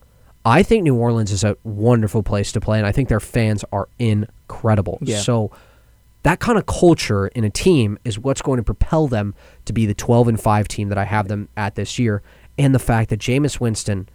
I 0.42 0.62
think 0.62 0.84
New 0.84 0.96
Orleans 0.96 1.32
is 1.32 1.44
a 1.44 1.58
wonderful 1.64 2.22
place 2.22 2.50
to 2.52 2.62
play, 2.62 2.78
and 2.78 2.86
I 2.86 2.92
think 2.92 3.10
their 3.10 3.20
fans 3.20 3.62
are 3.74 3.90
incredible. 3.98 4.96
Yeah. 5.02 5.18
So 5.18 5.50
that 6.22 6.40
kind 6.40 6.58
of 6.58 6.66
culture 6.66 7.28
in 7.28 7.44
a 7.44 7.50
team 7.50 7.98
is 8.04 8.18
what's 8.18 8.42
going 8.42 8.58
to 8.58 8.62
propel 8.62 9.08
them 9.08 9.34
to 9.64 9.72
be 9.72 9.86
the 9.86 9.94
12 9.94 10.28
and 10.28 10.40
5 10.40 10.68
team 10.68 10.88
that 10.90 10.98
I 10.98 11.04
have 11.04 11.28
them 11.28 11.48
at 11.56 11.74
this 11.76 11.98
year. 11.98 12.22
And 12.58 12.74
the 12.74 12.78
fact 12.78 13.08
that 13.10 13.18
Jameis 13.20 13.58
Winston, 13.60 14.08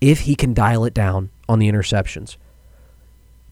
if 0.00 0.20
he 0.20 0.34
can 0.34 0.54
dial 0.54 0.84
it 0.84 0.94
down 0.94 1.30
on 1.48 1.58
the 1.58 1.70
interceptions, 1.70 2.36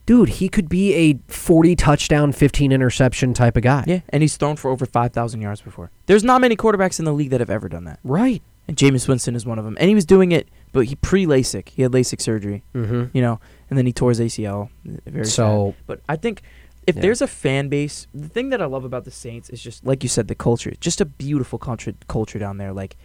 dude, 0.06 0.28
he 0.30 0.48
could 0.48 0.68
be 0.68 0.94
a 0.94 1.18
40 1.32 1.76
touchdown, 1.76 2.32
15 2.32 2.72
interception 2.72 3.34
type 3.34 3.56
of 3.56 3.62
guy. 3.62 3.84
Yeah, 3.86 4.00
and 4.08 4.22
he's 4.22 4.36
thrown 4.36 4.56
for 4.56 4.70
over 4.70 4.86
5,000 4.86 5.40
yards 5.40 5.60
before. 5.60 5.90
There's 6.06 6.24
not 6.24 6.40
many 6.40 6.56
quarterbacks 6.56 6.98
in 6.98 7.04
the 7.04 7.12
league 7.12 7.30
that 7.30 7.40
have 7.40 7.50
ever 7.50 7.68
done 7.68 7.84
that. 7.84 8.00
Right. 8.02 8.42
And 8.66 8.76
Jameis 8.76 9.08
Winston 9.08 9.34
is 9.34 9.44
one 9.44 9.58
of 9.58 9.64
them. 9.64 9.76
And 9.80 9.88
he 9.88 9.94
was 9.94 10.04
doing 10.06 10.32
it, 10.32 10.48
but 10.72 10.86
he 10.86 10.94
pre 10.96 11.26
LASIK. 11.26 11.68
He 11.70 11.82
had 11.82 11.92
LASIK 11.92 12.20
surgery, 12.20 12.62
Mm-hmm. 12.74 13.16
you 13.16 13.20
know, 13.22 13.40
and 13.68 13.78
then 13.78 13.84
he 13.86 13.92
tore 13.92 14.10
his 14.10 14.20
ACL. 14.20 14.70
Very 14.84 15.24
sad. 15.24 15.32
So, 15.34 15.74
But 15.86 16.00
I 16.08 16.16
think 16.16 16.42
if 16.86 16.96
Yeah. 16.96 17.02
there's 17.02 17.22
a 17.22 17.26
fan 17.26 17.68
base, 17.68 18.06
the 18.14 18.28
thing 18.28 18.50
that 18.50 18.60
I 18.60 18.66
love 18.66 18.84
about 18.84 19.04
the 19.04 19.10
Saints 19.10 19.50
is 19.50 19.62
just 19.62 19.84
like 19.84 20.02
you 20.02 20.08
said, 20.08 20.28
the 20.28 20.34
culture. 20.34 20.72
Just 20.80 21.00
a 21.00 21.04
beautiful 21.04 21.58
culture 21.58 21.94
culture 22.08 22.38
down 22.38 22.58
there. 22.58 22.72
Like 22.72 22.96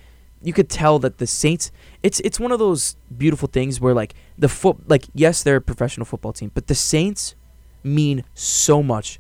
you 0.42 0.54
could 0.54 0.70
tell 0.70 1.00
that 1.00 1.18
the 1.18 1.28
Saints. 1.28 1.72
It's 2.04 2.20
it's 2.22 2.40
one 2.40 2.52
of 2.52 2.60
those 2.60 2.96
beautiful 3.16 3.48
things 3.48 3.82
where 3.82 3.94
like 3.94 4.14
the 4.38 4.50
foot 4.50 4.78
like 4.88 5.06
yes 5.14 5.44
they're 5.44 5.58
a 5.58 5.62
professional 5.62 6.06
football 6.06 6.34
team, 6.34 6.52
but 6.54 6.68
the 6.68 6.76
Saints 6.76 7.36
mean 7.84 8.24
so 8.34 8.82
much 8.82 9.20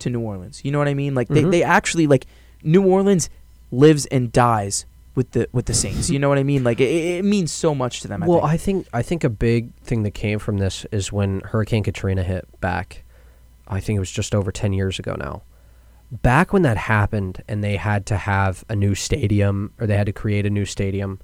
to 0.00 0.10
New 0.10 0.20
Orleans. 0.20 0.64
You 0.64 0.72
know 0.72 0.78
what 0.78 0.88
I 0.88 0.94
mean? 0.94 1.14
Like 1.14 1.28
they, 1.28 1.42
mm-hmm. 1.42 1.50
they 1.50 1.62
actually 1.62 2.06
like 2.06 2.26
New 2.62 2.84
Orleans 2.84 3.30
lives 3.70 4.06
and 4.06 4.32
dies 4.32 4.86
with 5.14 5.32
the 5.32 5.48
with 5.52 5.66
the 5.66 5.74
Saints. 5.74 6.08
You 6.08 6.18
know 6.18 6.28
what 6.28 6.38
I 6.38 6.44
mean? 6.44 6.64
Like 6.64 6.80
it, 6.80 6.88
it 6.88 7.24
means 7.24 7.52
so 7.52 7.74
much 7.74 8.00
to 8.02 8.08
them. 8.08 8.22
I 8.22 8.26
well, 8.26 8.40
think. 8.40 8.52
I 8.52 8.56
think 8.56 8.86
I 8.94 9.02
think 9.02 9.24
a 9.24 9.28
big 9.28 9.74
thing 9.82 10.02
that 10.04 10.12
came 10.12 10.38
from 10.38 10.58
this 10.58 10.86
is 10.92 11.12
when 11.12 11.40
Hurricane 11.40 11.82
Katrina 11.82 12.22
hit 12.22 12.48
back. 12.60 13.04
I 13.68 13.80
think 13.80 13.96
it 13.96 14.00
was 14.00 14.10
just 14.10 14.34
over 14.34 14.50
ten 14.50 14.72
years 14.72 14.98
ago 14.98 15.14
now. 15.18 15.42
Back 16.10 16.52
when 16.54 16.62
that 16.62 16.78
happened, 16.78 17.42
and 17.48 17.62
they 17.62 17.76
had 17.76 18.06
to 18.06 18.16
have 18.16 18.64
a 18.70 18.74
new 18.76 18.94
stadium, 18.94 19.72
or 19.78 19.86
they 19.86 19.96
had 19.96 20.06
to 20.06 20.12
create 20.12 20.46
a 20.46 20.50
new 20.50 20.64
stadium. 20.64 21.20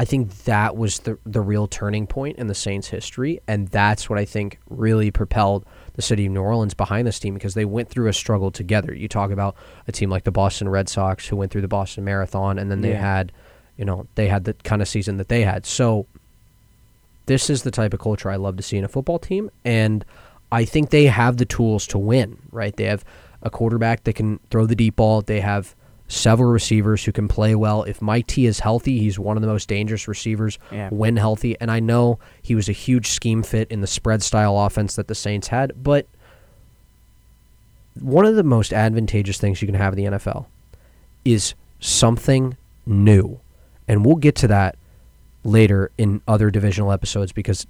I 0.00 0.04
think 0.04 0.44
that 0.44 0.76
was 0.76 1.00
the 1.00 1.18
the 1.24 1.40
real 1.40 1.66
turning 1.66 2.06
point 2.06 2.36
in 2.38 2.46
the 2.46 2.54
Saints' 2.54 2.88
history, 2.88 3.40
and 3.48 3.68
that's 3.68 4.08
what 4.10 4.18
I 4.18 4.24
think 4.24 4.58
really 4.68 5.10
propelled 5.10 5.64
the 5.94 6.02
city 6.02 6.26
of 6.26 6.32
New 6.32 6.42
Orleans 6.42 6.74
behind 6.74 7.06
this 7.08 7.18
team 7.18 7.34
because 7.34 7.54
they 7.54 7.64
went 7.64 7.88
through 7.88 8.06
a 8.08 8.12
struggle 8.12 8.50
together. 8.52 8.94
You 8.94 9.08
talk 9.08 9.30
about 9.30 9.56
a 9.88 9.92
team 9.92 10.10
like 10.10 10.22
the 10.24 10.30
Boston 10.30 10.68
Red 10.68 10.88
Sox 10.88 11.26
who 11.26 11.36
went 11.36 11.50
through 11.50 11.62
the 11.62 11.68
Boston 11.68 12.04
Marathon, 12.04 12.58
and 12.58 12.70
then 12.70 12.82
they 12.82 12.90
Yeah. 12.92 13.00
had, 13.00 13.32
you 13.76 13.84
know, 13.84 14.06
they 14.14 14.28
had 14.28 14.44
the 14.44 14.52
kind 14.62 14.80
of 14.82 14.86
season 14.88 15.16
that 15.16 15.28
they 15.28 15.42
had. 15.42 15.66
So 15.66 16.06
this 17.26 17.50
is 17.50 17.62
the 17.62 17.70
type 17.72 17.92
of 17.92 17.98
culture 18.00 18.30
I 18.30 18.36
love 18.36 18.56
to 18.58 18.62
see 18.62 18.76
in 18.76 18.84
a 18.84 18.88
football 18.88 19.18
team, 19.18 19.50
and 19.64 20.04
I 20.50 20.64
think 20.64 20.90
they 20.90 21.06
have 21.06 21.36
the 21.36 21.44
tools 21.44 21.86
to 21.88 21.98
win. 21.98 22.38
Right? 22.50 22.74
They 22.76 22.84
have 22.84 23.04
a 23.42 23.50
quarterback 23.50 24.04
that 24.04 24.14
can 24.14 24.40
throw 24.50 24.66
the 24.66 24.74
deep 24.76 24.96
ball. 24.96 25.22
They 25.22 25.40
have 25.40 25.74
several 26.10 26.50
receivers 26.50 27.04
who 27.04 27.12
can 27.12 27.28
play 27.28 27.54
well. 27.54 27.82
If 27.82 28.00
Mike 28.00 28.26
T 28.26 28.46
is 28.46 28.60
healthy, 28.60 28.98
he's 28.98 29.18
one 29.18 29.36
of 29.36 29.42
the 29.42 29.46
most 29.46 29.68
dangerous 29.68 30.08
receivers 30.08 30.58
Yeah. 30.72 30.88
when 30.88 31.16
healthy. 31.18 31.54
And 31.60 31.70
I 31.70 31.80
know 31.80 32.18
he 32.40 32.54
was 32.54 32.68
a 32.68 32.72
huge 32.72 33.08
scheme 33.08 33.42
fit 33.42 33.70
in 33.70 33.82
the 33.82 33.86
spread 33.86 34.22
style 34.22 34.58
offense 34.58 34.96
that 34.96 35.06
the 35.06 35.14
Saints 35.14 35.48
had, 35.48 35.72
but 35.82 36.06
one 38.00 38.24
of 38.24 38.36
the 38.36 38.42
most 38.42 38.72
advantageous 38.72 39.38
things 39.38 39.60
you 39.60 39.66
can 39.66 39.74
have 39.74 39.92
in 39.92 40.04
the 40.04 40.18
NFL 40.18 40.46
is 41.24 41.54
something 41.80 42.56
new. 42.86 43.40
And 43.86 44.04
we'll 44.04 44.16
get 44.16 44.34
to 44.36 44.48
that 44.48 44.76
later 45.44 45.90
in 45.98 46.20
other 46.28 46.50
divisional 46.50 46.92
episodes 46.92 47.32
because 47.32 47.66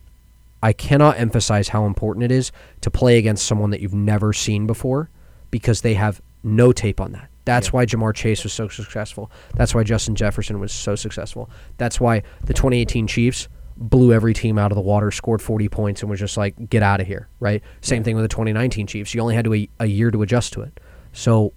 I 0.62 0.72
cannot 0.72 1.18
emphasize 1.18 1.68
how 1.68 1.86
important 1.86 2.24
it 2.24 2.32
is 2.32 2.50
to 2.80 2.90
play 2.90 3.18
against 3.18 3.46
someone 3.46 3.70
that 3.70 3.80
you've 3.80 3.94
never 3.94 4.32
seen 4.32 4.66
before 4.66 5.10
because 5.50 5.82
they 5.82 5.94
have 5.94 6.20
no 6.42 6.72
tape 6.72 7.00
on 7.00 7.12
that. 7.12 7.28
That's 7.44 7.68
Yeah. 7.68 7.72
why 7.72 7.86
Ja'Marr 7.86 8.14
Chase 8.14 8.42
was 8.42 8.52
so 8.52 8.68
successful. 8.68 9.30
That's 9.54 9.74
why 9.74 9.82
Justin 9.84 10.14
Jefferson 10.14 10.60
was 10.60 10.72
so 10.72 10.94
successful. 10.96 11.48
That's 11.78 12.00
why 12.00 12.22
the 12.44 12.52
2018 12.54 13.06
Chiefs 13.06 13.48
blew 13.76 14.12
every 14.12 14.34
team 14.34 14.58
out 14.58 14.72
of 14.72 14.76
the 14.76 14.82
water, 14.82 15.10
scored 15.12 15.40
40 15.40 15.68
points, 15.68 16.02
and 16.02 16.10
was 16.10 16.18
just 16.18 16.36
like, 16.36 16.68
get 16.68 16.82
out 16.82 17.00
of 17.00 17.06
here, 17.06 17.28
right? 17.38 17.62
Same 17.80 17.98
Yeah. 18.00 18.04
thing 18.04 18.16
with 18.16 18.24
the 18.24 18.28
2019 18.28 18.86
Chiefs. 18.88 19.14
You 19.14 19.20
only 19.20 19.36
had 19.36 19.44
to 19.44 19.54
a, 19.54 19.68
a 19.80 19.86
year 19.86 20.10
to 20.10 20.20
adjust 20.22 20.52
to 20.54 20.62
it. 20.62 20.80
So 21.12 21.52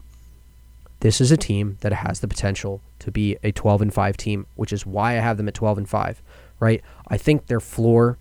this 1.00 1.20
is 1.20 1.32
a 1.32 1.38
team 1.38 1.78
that 1.82 1.92
has 1.92 2.20
the 2.20 2.28
potential 2.28 2.82
to 3.00 3.12
be 3.12 3.36
a 3.44 3.52
12 3.52 3.82
and 3.82 3.94
5 3.94 4.16
team, 4.18 4.46
which 4.56 4.72
is 4.72 4.86
why 4.86 5.14
I 5.14 5.22
have 5.22 5.38
them 5.38 5.48
at 5.48 5.56
12 5.56 5.80
and 5.80 5.90
5, 5.90 6.22
right? 6.60 6.82
I 7.08 7.18
think 7.18 7.48
their 7.48 7.60
floor 7.60 8.20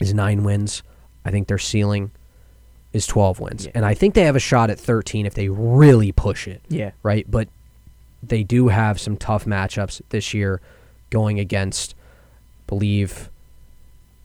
is 0.00 0.14
9 0.14 0.42
wins. 0.44 0.82
I 1.24 1.30
think 1.30 1.48
their 1.48 1.58
ceiling 1.58 2.10
is 2.92 3.06
12 3.06 3.40
wins. 3.40 3.66
Yeah. 3.66 3.72
And 3.74 3.84
I 3.84 3.94
think 3.94 4.14
they 4.14 4.24
have 4.24 4.36
a 4.36 4.40
shot 4.40 4.70
at 4.70 4.78
13 4.78 5.26
if 5.26 5.34
they 5.34 5.48
really 5.48 6.12
push 6.12 6.48
it, 6.48 6.62
yeah. 6.68 6.90
right? 7.02 7.30
But 7.30 7.48
they 8.22 8.42
do 8.42 8.68
have 8.68 9.00
some 9.00 9.16
tough 9.16 9.44
matchups 9.44 10.00
this 10.10 10.34
year 10.34 10.60
going 11.10 11.38
against 11.38 11.94
believe 12.66 13.30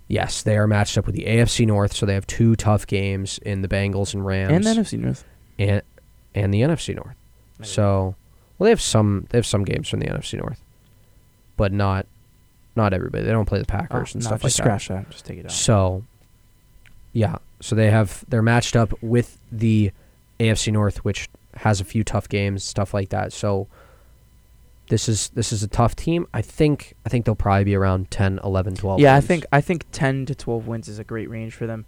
yes, 0.07 0.43
they 0.43 0.57
are 0.57 0.67
matched 0.67 0.97
up 0.97 1.05
with 1.05 1.15
the 1.15 1.25
AFC 1.25 1.65
North, 1.65 1.93
so 1.93 2.05
they 2.05 2.13
have 2.13 2.27
two 2.27 2.55
tough 2.55 2.85
games 2.85 3.39
in 3.39 3.61
the 3.61 3.67
Bengals 3.67 4.13
and 4.13 4.25
Rams 4.25 4.53
And 4.53 4.63
the 4.63 4.81
NFC 4.81 4.99
North. 4.99 5.25
and 5.57 5.81
and 6.33 6.53
the 6.53 6.61
NFC 6.61 6.95
North. 6.95 7.15
So, 7.61 8.15
well, 8.57 8.65
they 8.65 8.69
have 8.69 8.81
some 8.81 9.25
they 9.29 9.37
have 9.37 9.45
some 9.45 9.63
games 9.63 9.87
from 9.87 9.99
the 9.99 10.07
NFC 10.07 10.37
North, 10.37 10.61
but 11.57 11.71
not 11.71 12.05
not 12.75 12.93
everybody. 12.93 13.23
They 13.23 13.31
don't 13.31 13.45
play 13.45 13.59
the 13.59 13.65
oh, 13.65 13.77
Packers 13.77 14.15
and 14.15 14.23
Oh, 14.23 14.25
no, 14.25 14.29
stuff 14.29 14.41
just 14.41 14.59
like 14.59 14.65
scratch 14.65 14.87
that. 14.89 15.09
Just 15.09 15.25
take 15.25 15.39
it 15.39 15.43
that. 15.43 15.51
out. 15.51 15.55
So, 15.55 16.03
yeah, 17.13 17.37
so 17.61 17.75
they 17.75 17.89
have 17.89 18.25
they're 18.27 18.41
matched 18.41 18.75
up 18.75 18.93
with 19.01 19.39
the 19.51 19.91
AFC 20.39 20.71
North, 20.71 21.03
which 21.05 21.29
has 21.57 21.79
a 21.79 21.85
few 21.85 22.03
tough 22.03 22.27
games, 22.27 22.63
stuff 22.63 22.93
like 22.93 23.09
that. 23.09 23.33
So, 23.33 23.67
this 24.89 25.09
is 25.09 25.29
this 25.29 25.51
is 25.51 25.63
a 25.63 25.67
tough 25.67 25.95
team. 25.95 26.27
I 26.33 26.41
think 26.41 26.93
I 27.05 27.09
think 27.09 27.25
they'll 27.25 27.35
probably 27.35 27.63
be 27.63 27.75
around 27.75 28.11
10, 28.11 28.39
11, 28.43 28.75
12. 28.75 28.99
yeah, 28.99 29.15
I 29.15 29.21
think 29.21 29.45
I 29.51 29.61
think 29.61 29.85
10 29.91 30.25
to 30.27 30.35
12 30.35 30.67
wins 30.67 30.87
is 30.87 30.99
a 30.99 31.03
great 31.03 31.29
range 31.29 31.53
for 31.53 31.65
them. 31.65 31.85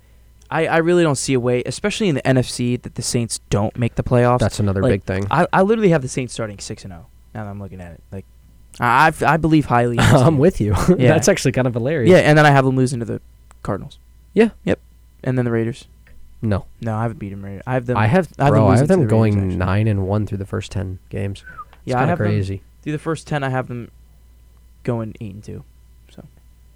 I, 0.50 0.68
I 0.68 0.78
really 0.78 1.04
don't 1.04 1.18
see 1.18 1.34
a 1.34 1.40
way, 1.40 1.62
especially 1.66 2.08
in 2.08 2.16
the 2.16 2.22
NFC, 2.22 2.82
that 2.82 2.96
the 2.96 3.02
Saints 3.02 3.40
don't 3.50 3.76
make 3.78 3.96
the 3.96 4.04
playoffs. 4.04 4.40
that's 4.40 4.62
another 4.62 4.82
like, 4.82 4.92
big 4.92 5.04
thing. 5.04 5.28
I, 5.30 5.46
I 5.52 5.62
literally 5.62 5.90
have 5.90 6.02
the 6.02 6.08
Saints 6.08 6.34
starting 6.34 6.58
6 6.58 6.84
and 6.86 6.94
0. 6.94 7.08
Now 7.34 7.44
that 7.44 7.50
I'm 7.50 7.60
looking 7.60 7.82
at 7.82 7.92
it, 7.92 8.04
like 8.14 8.26
I 8.80 9.08
I, 9.08 9.34
I 9.34 9.38
believe 9.38 9.66
highly. 9.66 9.98
in 9.98 10.04
this 10.04 10.14
I'm 10.14 10.34
team. 10.34 10.38
with 10.40 10.62
you. 10.62 10.74
Yeah. 10.98 11.14
that's 11.14 11.28
actually 11.28 11.52
kind 11.54 11.68
of 11.68 11.74
hilarious. 11.74 12.10
Yeah, 12.12 12.18
and 12.20 12.38
then 12.38 12.46
I 12.46 12.52
have 12.52 12.66
them 12.66 12.76
losing 12.76 13.00
to 13.00 13.06
the 13.06 13.22
Cardinals. 13.64 14.00
Yeah. 14.34 14.50
Yep. 14.66 14.80
And 15.24 15.38
then 15.38 15.46
the 15.46 15.52
Raiders. 15.52 15.88
No, 16.42 16.66
No, 16.82 16.96
I 16.96 17.02
haven't 17.02 17.18
beat 17.18 17.30
them. 17.30 17.44
Raiders. 17.44 17.64
I 17.66 17.74
have 17.74 17.86
them. 17.88 17.98
I 17.98 18.06
have 18.08 18.30
I 18.38 18.46
have 18.46 18.54
them. 18.54 18.64
I 18.64 18.70
losing 18.70 18.78
have 18.78 18.82
to 18.82 18.88
them 18.88 19.00
the 19.00 19.06
Raiders, 19.06 19.10
going 19.12 19.34
actually. 19.38 19.56
nine 19.56 19.88
and 19.88 20.08
one 20.08 20.28
through 20.28 20.38
the 20.38 20.46
first 20.46 20.72
ten 20.72 21.00
games. 21.10 21.44
It's 21.48 21.78
yeah, 21.86 21.96
I 21.96 22.00
kinda 22.02 22.10
have 22.10 22.18
them 22.20 22.28
crazy. 22.28 22.62
through 22.84 22.92
the 22.92 23.00
first 23.00 23.26
10. 23.28 23.44
I 23.44 23.50
have 23.50 23.68
them 23.68 23.90
going 24.84 25.16
eight 25.20 25.34
and 25.34 25.44
two, 25.44 25.64
so 26.10 26.24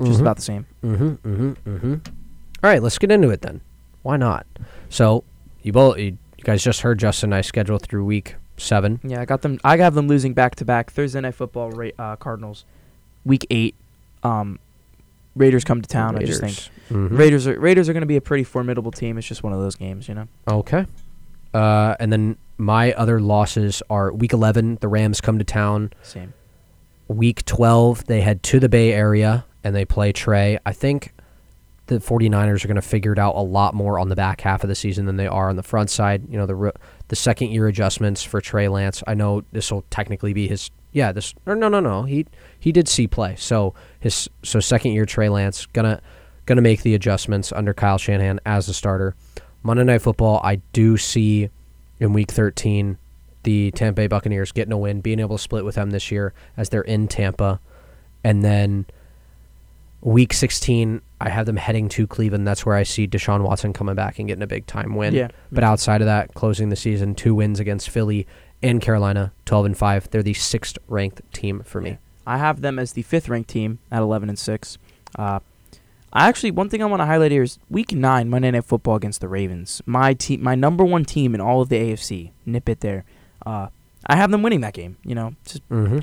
just 0.03 0.17
Mhm. 0.17 0.22
about 0.22 0.36
the 0.38 0.41
same. 0.41 0.65
Mm-hmm. 0.84 1.08
Mm-hmm. 1.10 1.50
Mm-hmm. 1.70 1.93
All 2.63 2.70
right, 2.70 2.81
let's 2.81 2.98
get 2.98 3.12
into 3.12 3.29
it 3.29 3.41
then. 3.41 3.62
Why 4.03 4.17
not? 4.17 4.46
So 4.89 5.24
you 5.62 5.72
both, 5.74 5.98
you, 6.00 6.17
you 6.38 6.43
guys 6.43 6.63
just 6.63 6.81
heard 6.81 6.98
Justin 7.00 7.27
and 7.31 7.36
I 7.36 7.41
schedule 7.41 7.77
through 7.77 8.03
week 8.05 8.36
seven. 8.61 8.99
Yeah, 9.03 9.21
I 9.21 9.25
got 9.25 9.41
them. 9.41 9.59
I 9.63 9.77
have 9.77 9.93
them 9.93 10.07
losing 10.07 10.33
back 10.33 10.55
to 10.55 10.65
back. 10.65 10.91
Thursday 10.91 11.21
night 11.21 11.35
football, 11.35 11.71
Ra- 11.71 11.89
uh, 11.99 12.15
Cardinals, 12.15 12.65
week 13.25 13.45
eight. 13.49 13.75
Um, 14.23 14.59
Raiders 15.35 15.63
come 15.63 15.81
to 15.81 15.87
town. 15.87 16.17
I 16.17 16.23
just 16.23 16.41
think 16.41 16.57
Mhm. 16.89 17.17
Raiders 17.17 17.47
are 17.47 17.57
Raiders 17.59 17.87
are 17.87 17.93
going 17.93 18.01
to 18.01 18.07
be 18.07 18.17
a 18.17 18.21
pretty 18.21 18.43
formidable 18.43 18.91
team. 18.91 19.17
It's 19.17 19.27
just 19.27 19.43
one 19.43 19.53
of 19.53 19.59
those 19.59 19.75
games, 19.75 20.07
you 20.09 20.13
know. 20.15 20.27
Okay. 20.47 20.85
Uh, 21.53 21.95
and 21.99 22.11
then 22.11 22.37
my 22.57 22.91
other 22.93 23.19
losses 23.19 23.81
are 23.89 24.11
week 24.11 24.33
eleven. 24.33 24.77
The 24.81 24.87
Rams 24.87 25.21
come 25.21 25.37
to 25.39 25.45
town. 25.45 25.91
Same. 26.03 26.33
Week 27.07 27.43
twelve, 27.45 28.05
they 28.05 28.21
head 28.21 28.43
to 28.43 28.59
the 28.59 28.69
Bay 28.69 28.91
Area 28.93 29.45
and 29.63 29.75
they 29.75 29.85
play 29.85 30.11
Trey. 30.11 30.57
I 30.65 30.73
think 30.73 31.13
the 31.87 31.99
49ers 31.99 32.63
are 32.63 32.67
going 32.69 32.75
to 32.75 32.81
figure 32.81 33.11
it 33.11 33.19
out 33.19 33.35
a 33.35 33.41
lot 33.41 33.73
more 33.73 33.99
on 33.99 34.07
the 34.07 34.15
back 34.15 34.41
half 34.41 34.63
of 34.63 34.69
the 34.69 34.75
season 34.75 35.05
than 35.07 35.17
they 35.17 35.27
are 35.27 35.49
on 35.49 35.57
the 35.57 35.63
front 35.63 35.89
side. 35.89 36.23
You 36.29 36.37
know, 36.37 36.45
the 36.45 36.73
the 37.11 37.15
second 37.17 37.49
year 37.49 37.67
adjustments 37.67 38.23
for 38.23 38.39
Trey 38.39 38.69
Lance. 38.69 39.03
I 39.05 39.15
know 39.15 39.43
this 39.51 39.69
will 39.69 39.83
technically 39.89 40.31
be 40.31 40.47
his 40.47 40.71
yeah, 40.93 41.11
this 41.11 41.35
or 41.45 41.57
no 41.57 41.67
no 41.67 41.81
no. 41.81 42.03
He 42.03 42.25
he 42.57 42.71
did 42.71 42.87
see 42.87 43.05
play. 43.05 43.35
So 43.35 43.73
his 43.99 44.29
so 44.43 44.61
second 44.61 44.93
year 44.93 45.05
Trey 45.05 45.27
Lance 45.27 45.65
gonna 45.65 46.01
gonna 46.45 46.61
make 46.61 46.83
the 46.83 46.95
adjustments 46.95 47.51
under 47.51 47.73
Kyle 47.73 47.97
Shanahan 47.97 48.39
as 48.45 48.67
the 48.67 48.73
starter. 48.73 49.13
Monday 49.61 49.83
Night 49.83 50.01
Football, 50.01 50.39
I 50.41 50.61
do 50.71 50.95
see 50.95 51.49
in 51.99 52.13
week 52.13 52.31
13 52.31 52.97
the 53.43 53.71
Tampa 53.71 54.03
Bay 54.03 54.07
Buccaneers 54.07 54.53
getting 54.53 54.71
a 54.71 54.77
win, 54.77 55.01
being 55.01 55.19
able 55.19 55.35
to 55.35 55.43
split 55.43 55.65
with 55.65 55.75
them 55.75 55.89
this 55.89 56.11
year 56.11 56.33
as 56.55 56.69
they're 56.69 56.81
in 56.81 57.09
Tampa. 57.09 57.59
And 58.23 58.41
then 58.41 58.85
week 60.01 60.34
16, 60.34 61.01
I 61.20 61.29
have 61.29 61.46
them 61.46 61.58
heading 61.58 61.89
to 61.89 62.08
Cleveland. 62.08 62.48
That's 62.48 62.65
where 62.65 62.75
I 62.75 62.84
see 62.84 63.08
Deshaun 63.08 63.43
Watson 63.43 63.74
coming 63.74 63.96
back 63.96 64.20
and 64.20 64.27
getting 64.27 64.41
a 64.43 64.48
big 64.48 64.65
time 64.65 64.96
win. 64.96 65.13
Yeah. 65.13 65.29
But 65.51 65.63
outside 65.63 66.01
of 66.01 66.05
that, 66.08 66.34
closing 66.34 66.70
the 66.70 66.75
season, 66.75 67.15
two 67.15 67.36
wins 67.36 67.60
against 67.60 67.89
Philly 67.89 68.27
and 68.63 68.81
Carolina, 68.81 69.31
12 69.46 69.65
and 69.67 69.77
5. 69.77 70.10
They're 70.10 70.24
the 70.24 70.34
sixth 70.34 70.77
ranked 70.88 71.22
team 71.34 71.62
for 71.65 71.81
me. 71.81 71.98
I 72.25 72.38
have 72.38 72.62
them 72.62 72.77
as 72.79 72.93
the 72.93 73.01
fifth 73.01 73.29
ranked 73.29 73.50
team 73.50 73.79
at 73.91 74.01
11 74.01 74.29
and 74.29 74.38
six. 74.38 74.77
Uh, 75.17 75.39
I 76.13 76.27
actually 76.27 76.51
one 76.51 76.70
thing 76.70 76.84
I 76.84 76.86
want 76.86 77.01
to 77.01 77.05
highlight 77.05 77.31
here 77.31 77.43
is 77.43 77.58
Week 77.70 77.93
Nine 77.93 78.29
Monday 78.29 78.51
Night 78.51 78.65
Football 78.65 78.96
against 78.96 79.22
the 79.22 79.27
Ravens. 79.27 79.81
My 79.86 80.13
team, 80.13 80.43
my 80.43 80.55
number 80.55 80.84
one 80.84 81.05
team 81.05 81.34
in 81.34 81.41
all 81.41 81.62
of 81.62 81.70
the 81.70 81.77
AFC. 81.77 82.31
Nip 82.46 82.67
it 82.70 82.81
there. 82.81 83.05
Uh, 83.46 83.67
I 84.05 84.15
have 84.17 84.29
them 84.29 84.43
winning 84.43 84.62
that 84.62 84.74
game. 84.74 84.98
You 85.03 85.15
know, 85.15 85.36
just 85.46 85.67
Mm-hmm. 85.70 86.00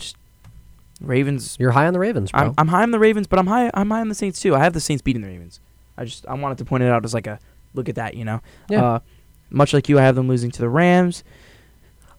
Ravens. 1.00 1.56
You're 1.58 1.72
high 1.72 1.86
on 1.86 1.92
the 1.92 1.98
Ravens, 1.98 2.32
bro. 2.32 2.40
I'm, 2.40 2.54
I'm 2.58 2.68
high 2.68 2.82
on 2.82 2.90
the 2.90 2.98
Ravens, 2.98 3.26
but 3.26 3.38
I'm 3.38 3.46
high. 3.46 3.70
I'm 3.74 3.90
high 3.90 4.00
on 4.00 4.08
the 4.08 4.14
Saints 4.14 4.40
too. 4.40 4.54
I 4.54 4.60
have 4.60 4.72
the 4.72 4.80
Saints 4.80 5.02
beating 5.02 5.22
the 5.22 5.28
Ravens. 5.28 5.60
I 5.96 6.04
just 6.04 6.26
I 6.26 6.34
wanted 6.34 6.58
to 6.58 6.64
point 6.64 6.82
it 6.82 6.90
out 6.90 7.04
as 7.04 7.14
like 7.14 7.26
a 7.26 7.38
look 7.74 7.88
at 7.88 7.94
that. 7.96 8.14
You 8.14 8.24
know. 8.24 8.40
Yeah. 8.68 8.84
Uh, 8.84 8.98
much 9.50 9.72
like 9.72 9.88
you, 9.88 9.98
I 9.98 10.02
have 10.02 10.14
them 10.14 10.28
losing 10.28 10.50
to 10.50 10.60
the 10.60 10.68
Rams. 10.68 11.24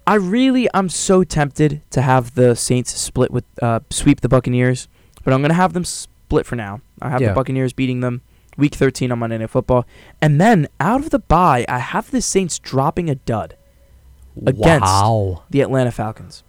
I 0.07 0.15
really, 0.15 0.67
I'm 0.73 0.89
so 0.89 1.23
tempted 1.23 1.83
to 1.91 2.01
have 2.01 2.33
the 2.33 2.55
Saints 2.55 2.99
split 2.99 3.29
with 3.29 3.45
uh, 3.61 3.81
sweep 3.91 4.21
the 4.21 4.29
Buccaneers, 4.29 4.87
but 5.23 5.33
I'm 5.33 5.41
gonna 5.41 5.53
have 5.53 5.73
them 5.73 5.85
split 5.85 6.45
for 6.45 6.55
now. 6.55 6.81
I 7.01 7.09
have 7.09 7.21
Yeah. 7.21 7.29
the 7.29 7.35
Buccaneers 7.35 7.73
beating 7.73 7.99
them 7.99 8.21
week 8.57 8.73
13 8.73 9.11
on 9.11 9.19
Monday 9.19 9.37
Night 9.37 9.51
Football, 9.51 9.85
and 10.21 10.41
then 10.41 10.67
out 10.79 11.01
of 11.01 11.11
the 11.11 11.19
bye, 11.19 11.65
I 11.69 11.77
have 11.79 12.09
the 12.09 12.21
Saints 12.21 12.57
dropping 12.57 13.09
a 13.09 13.15
dud 13.15 13.55
against 14.45 14.81
wow. 14.81 15.43
the 15.49 15.61
Atlanta 15.61 15.91
Falcons. 15.91 16.43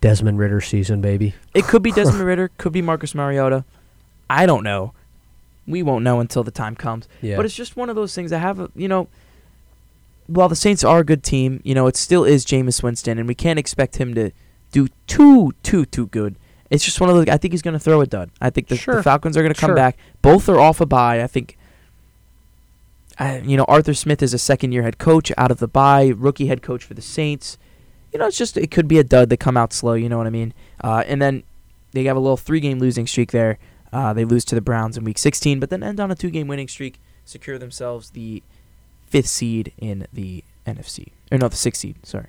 Desmond 0.00 0.38
Ridder 0.38 0.60
season, 0.60 1.00
baby. 1.00 1.34
It 1.54 1.64
could 1.64 1.82
be 1.82 1.92
Desmond 1.92 2.24
Ridder, 2.24 2.50
could 2.58 2.72
be 2.72 2.82
Marcus 2.82 3.14
Mariota. 3.14 3.64
I 4.28 4.46
don't 4.46 4.62
know. 4.64 4.92
We 5.66 5.82
won't 5.82 6.04
know 6.04 6.20
until 6.20 6.42
the 6.42 6.50
time 6.50 6.74
comes. 6.74 7.06
Yeah. 7.20 7.36
But 7.36 7.44
it's 7.44 7.54
just 7.54 7.76
one 7.76 7.88
of 7.90 7.96
those 7.96 8.14
things 8.14 8.32
I 8.32 8.38
have, 8.38 8.58
a, 8.60 8.70
you 8.74 8.88
know, 8.88 9.08
while 10.26 10.48
the 10.48 10.56
Saints 10.56 10.82
are 10.84 11.00
a 11.00 11.04
good 11.04 11.22
team, 11.22 11.60
you 11.64 11.74
know, 11.74 11.86
it 11.86 11.96
still 11.96 12.24
is 12.24 12.44
Jameis 12.46 12.82
Winston, 12.82 13.18
and 13.18 13.28
we 13.28 13.34
can't 13.34 13.58
expect 13.58 13.96
him 13.96 14.14
to 14.14 14.30
do 14.72 14.88
too, 15.06 15.52
too, 15.62 15.84
too 15.84 16.06
good. 16.06 16.36
It's 16.70 16.84
just 16.84 17.00
one 17.00 17.10
of 17.10 17.16
those. 17.16 17.26
I 17.28 17.36
think 17.36 17.52
he's 17.52 17.62
going 17.62 17.74
to 17.74 17.80
throw 17.80 18.00
a 18.00 18.06
dud. 18.06 18.30
I 18.40 18.48
think 18.50 18.68
the, 18.68 18.76
the 18.76 19.02
Falcons 19.02 19.36
are 19.36 19.42
going 19.42 19.52
to 19.52 19.60
come 19.60 19.70
Sure. 19.70 19.76
back. 19.76 19.96
Both 20.22 20.48
are 20.48 20.60
off 20.60 20.80
a 20.80 20.86
bye. 20.86 21.22
I 21.22 21.26
think. 21.26 21.58
I, 23.18 23.38
you 23.40 23.56
know, 23.56 23.64
Arthur 23.64 23.92
Smith 23.92 24.22
is 24.22 24.32
a 24.32 24.38
second-year 24.38 24.82
head 24.82 24.96
coach 24.98 25.30
out 25.36 25.50
of 25.50 25.58
the 25.58 25.68
bye, 25.68 26.12
rookie 26.16 26.46
head 26.46 26.62
coach 26.62 26.84
for 26.84 26.94
the 26.94 27.02
Saints. 27.02 27.58
You 28.12 28.18
know, 28.18 28.26
it's 28.26 28.38
just 28.38 28.56
it 28.56 28.70
could 28.70 28.88
be 28.88 28.98
a 28.98 29.04
dud. 29.04 29.28
They 29.28 29.36
come 29.36 29.56
out 29.56 29.72
slow. 29.72 29.94
You 29.94 30.08
know 30.08 30.18
what 30.18 30.26
I 30.26 30.30
mean? 30.30 30.52
Uh, 30.82 31.04
and 31.06 31.20
then 31.20 31.42
they 31.92 32.04
have 32.04 32.16
a 32.16 32.20
little 32.20 32.36
three-game 32.36 32.78
losing 32.78 33.06
streak 33.06 33.32
there. 33.32 33.58
Uh, 33.92 34.12
they 34.12 34.24
lose 34.24 34.44
to 34.46 34.54
the 34.54 34.60
Browns 34.60 34.96
in 34.96 35.04
Week 35.04 35.18
16, 35.18 35.58
but 35.58 35.70
then 35.70 35.82
end 35.82 35.98
on 35.98 36.10
a 36.10 36.14
two-game 36.14 36.46
winning 36.46 36.68
streak, 36.68 37.00
secure 37.24 37.58
themselves 37.58 38.10
the 38.10 38.42
fifth 39.08 39.26
seed 39.26 39.72
in 39.78 40.06
the 40.12 40.44
NFC, 40.66 41.08
or 41.32 41.38
no, 41.38 41.48
the 41.48 41.56
sixth 41.56 41.80
seed. 41.80 41.96
Sorry. 42.04 42.26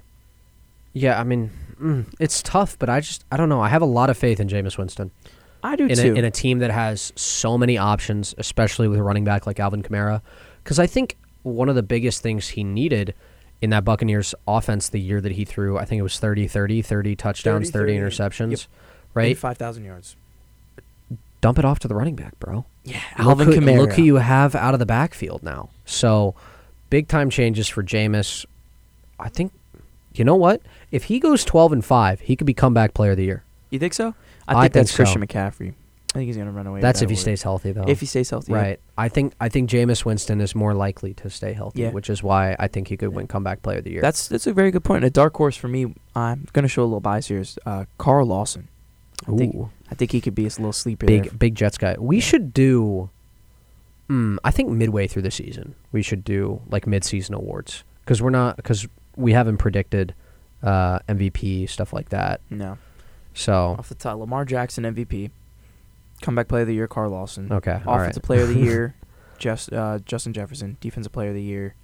Yeah, 0.94 1.20
I 1.20 1.24
mean, 1.24 1.52
mm, 1.80 2.06
it's 2.20 2.42
tough, 2.42 2.78
but 2.80 2.90
I 2.90 3.00
just 3.00 3.24
I 3.32 3.38
don't 3.38 3.50
know. 3.50 3.62
I 3.62 3.70
have 3.70 3.82
a 3.82 3.86
lot 3.86 4.10
of 4.10 4.18
faith 4.18 4.40
in 4.40 4.48
Jameis 4.48 4.78
Winston 4.78 5.12
I 5.64 5.76
do 5.76 5.86
in 5.86 5.96
too. 5.96 6.14
a, 6.14 6.16
in 6.16 6.26
a 6.26 6.32
team 6.32 6.60
that 6.60 6.72
has 6.72 7.14
so 7.16 7.58
many 7.58 7.78
options, 7.78 8.34
especially 8.38 8.88
with 8.88 9.00
a 9.00 9.04
running 9.04 9.24
back 9.24 9.46
like 9.46 9.60
Alvin 9.60 9.84
Kamara. 9.84 10.22
Because 10.64 10.80
I 10.80 10.88
think 10.88 11.18
one 11.44 11.70
of 11.70 11.76
the 11.76 11.84
biggest 11.84 12.22
things 12.22 12.50
he 12.50 12.64
needed 12.64 13.14
in 13.62 13.70
that 13.70 13.86
Buccaneers 13.86 14.34
offense 14.48 14.90
the 14.90 15.00
year 15.00 15.22
that 15.22 15.34
he 15.34 15.46
threw, 15.46 15.78
I 15.78 15.86
think 15.86 16.00
it 16.00 16.04
was 16.04 16.20
30 16.20 16.48
30, 16.48 16.82
30 16.82 17.16
touchdowns, 17.16 17.70
30, 17.70 17.94
30, 17.94 18.00
interceptions, 18.00 18.52
yep. 18.52 18.60
right? 19.14 19.38
five 19.38 19.58
thousand 19.58 19.86
yards. 19.86 20.16
Dump 21.42 21.58
it 21.58 21.66
off 21.66 21.80
to 21.80 21.88
the 21.88 21.96
running 21.96 22.16
back, 22.16 22.38
bro. 22.40 22.66
Yeah, 22.84 23.00
Alvin 23.18 23.50
look 23.50 23.64
who, 23.64 23.78
Look 23.78 23.94
who 23.94 24.04
you 24.04 24.16
have 24.16 24.56
out 24.56 24.74
of 24.74 24.80
the 24.80 24.86
backfield 24.86 25.44
now. 25.44 25.70
So, 25.86 26.36
big 26.90 27.08
time 27.08 27.30
changes 27.30 27.68
for 27.68 27.84
Jameis. 27.84 28.46
I 29.20 29.30
think, 29.30 29.52
you 30.14 30.24
know 30.24 30.36
what? 30.36 30.62
If 30.92 31.06
he 31.06 31.20
goes 31.20 31.46
12 31.46 31.74
and 31.74 31.86
5, 31.86 32.22
he 32.22 32.36
could 32.36 32.48
be 32.48 32.54
comeback 32.54 32.94
player 32.94 33.12
of 33.12 33.18
the 33.18 33.24
year. 33.24 33.44
You 33.70 33.80
think 33.80 33.94
so? 33.94 34.16
I 34.48 34.56
I 34.56 34.62
think, 34.64 34.74
that's 34.74 34.90
think 34.92 34.96
Christian 34.98 35.22
so. 35.22 35.28
McCaffrey. 35.28 35.74
I 36.14 36.18
think 36.20 36.28
he's 36.28 36.36
gonna 36.38 36.52
run 36.52 36.68
away. 36.68 36.82
That's 36.82 37.02
if 37.02 37.10
he 37.10 37.14
award. 37.16 37.22
stays 37.22 37.42
healthy, 37.44 37.72
though. 37.72 37.86
If 37.88 38.02
he 38.02 38.06
stays 38.06 38.30
healthy, 38.30 38.52
yeah. 38.52 38.58
right. 38.60 38.80
I 38.98 39.08
think 39.08 39.34
I 39.40 39.48
think 39.48 39.70
Jameis 39.70 40.04
Winston 40.04 40.42
is 40.42 40.54
more 40.54 40.74
likely 40.74 41.14
to 41.16 41.30
stay 41.30 41.54
healthy, 41.54 41.82
Yeah. 41.84 41.92
which 41.92 42.10
is 42.10 42.22
why 42.22 42.56
I 42.60 42.68
think 42.68 42.90
he 42.90 42.98
could 42.98 43.10
win 43.10 43.28
comeback 43.28 43.62
player 43.62 43.78
of 43.78 43.86
the 43.86 43.92
year. 43.92 44.02
That's 44.02 44.28
that's 44.28 44.46
a 44.46 44.54
very 44.54 44.72
good 44.72 44.84
point. 44.84 45.04
A 45.06 45.10
dark 45.10 45.36
horse 45.36 45.56
for 45.56 45.70
me. 45.70 45.94
I'm 46.16 46.48
gonna 46.52 46.68
show 46.68 46.84
a 46.84 46.86
little 46.86 47.00
bias 47.00 47.28
here. 47.28 47.40
Is 47.40 47.58
uh, 47.66 47.86
Carl 47.98 48.26
Lawson. 48.28 48.68
I 49.28 49.36
think 49.38 49.56
Ooh, 49.56 49.70
I 49.90 49.96
think 49.96 50.12
he 50.12 50.20
could 50.20 50.36
be 50.36 50.44
a 50.46 50.50
little 50.50 50.74
sleeper. 50.74 51.06
there. 51.06 51.22
big 51.22 51.40
big 51.40 51.56
Jets 51.56 51.78
guy. 51.78 51.96
We 52.00 52.18
Yeah. 52.18 52.22
should 52.24 52.54
do. 52.54 53.10
Mm, 54.10 54.38
I 54.44 54.52
think 54.52 54.70
midway 54.70 55.08
through 55.08 55.22
the 55.22 55.32
season, 55.32 55.76
we 55.94 56.02
should 56.02 56.26
do 56.26 56.62
like 56.70 56.86
mid-season 56.86 57.34
awards 57.34 57.86
because 58.04 58.22
we're 58.22 58.30
not 58.32 58.58
because 58.58 58.86
we 59.16 59.32
haven't 59.32 59.58
predicted 59.58 60.14
uh, 60.62 61.00
MVP 61.08 61.70
stuff 61.70 61.94
like 61.94 62.10
that. 62.10 62.42
No, 62.50 62.78
So 63.34 63.78
off 63.80 63.88
the 63.88 63.96
top, 63.96 64.20
Lamar 64.20 64.44
Jackson 64.44 64.84
MVP, 64.84 65.30
comeback 66.22 66.48
player 66.48 66.62
of 66.62 66.68
the 66.68 66.74
year, 66.76 66.88
Carl 66.88 67.12
Lawson. 67.12 67.52
okay, 67.52 67.82
all 67.86 67.96
right. 67.98 68.04
Offensive 68.04 68.24
player 68.24 68.44
of 68.44 68.50
the 68.50 68.60
year, 68.60 68.96
Just, 69.38 69.72
uh, 69.74 70.00
Justin 70.06 70.34
Jefferson. 70.34 70.78
Defensive 70.82 71.12
player 71.12 71.30
of 71.30 71.36
the 71.36 71.42
year, 71.42 71.76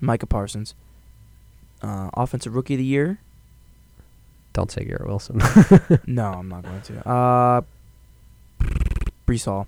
Micah 0.00 0.26
Parsons. 0.26 0.74
Uh, 1.82 2.08
offensive 2.14 2.54
rookie 2.54 2.74
of 2.74 2.78
the 2.78 2.84
year. 2.84 3.18
Don't 4.52 4.70
say 4.70 4.84
Garrett 4.84 5.06
Wilson. 5.06 5.40
No, 6.06 6.26
I'm 6.32 6.48
not 6.48 6.62
going 6.62 6.80
to. 6.82 7.08
Uh, 7.08 7.60
Breece 9.26 9.44
Hall. 9.46 9.66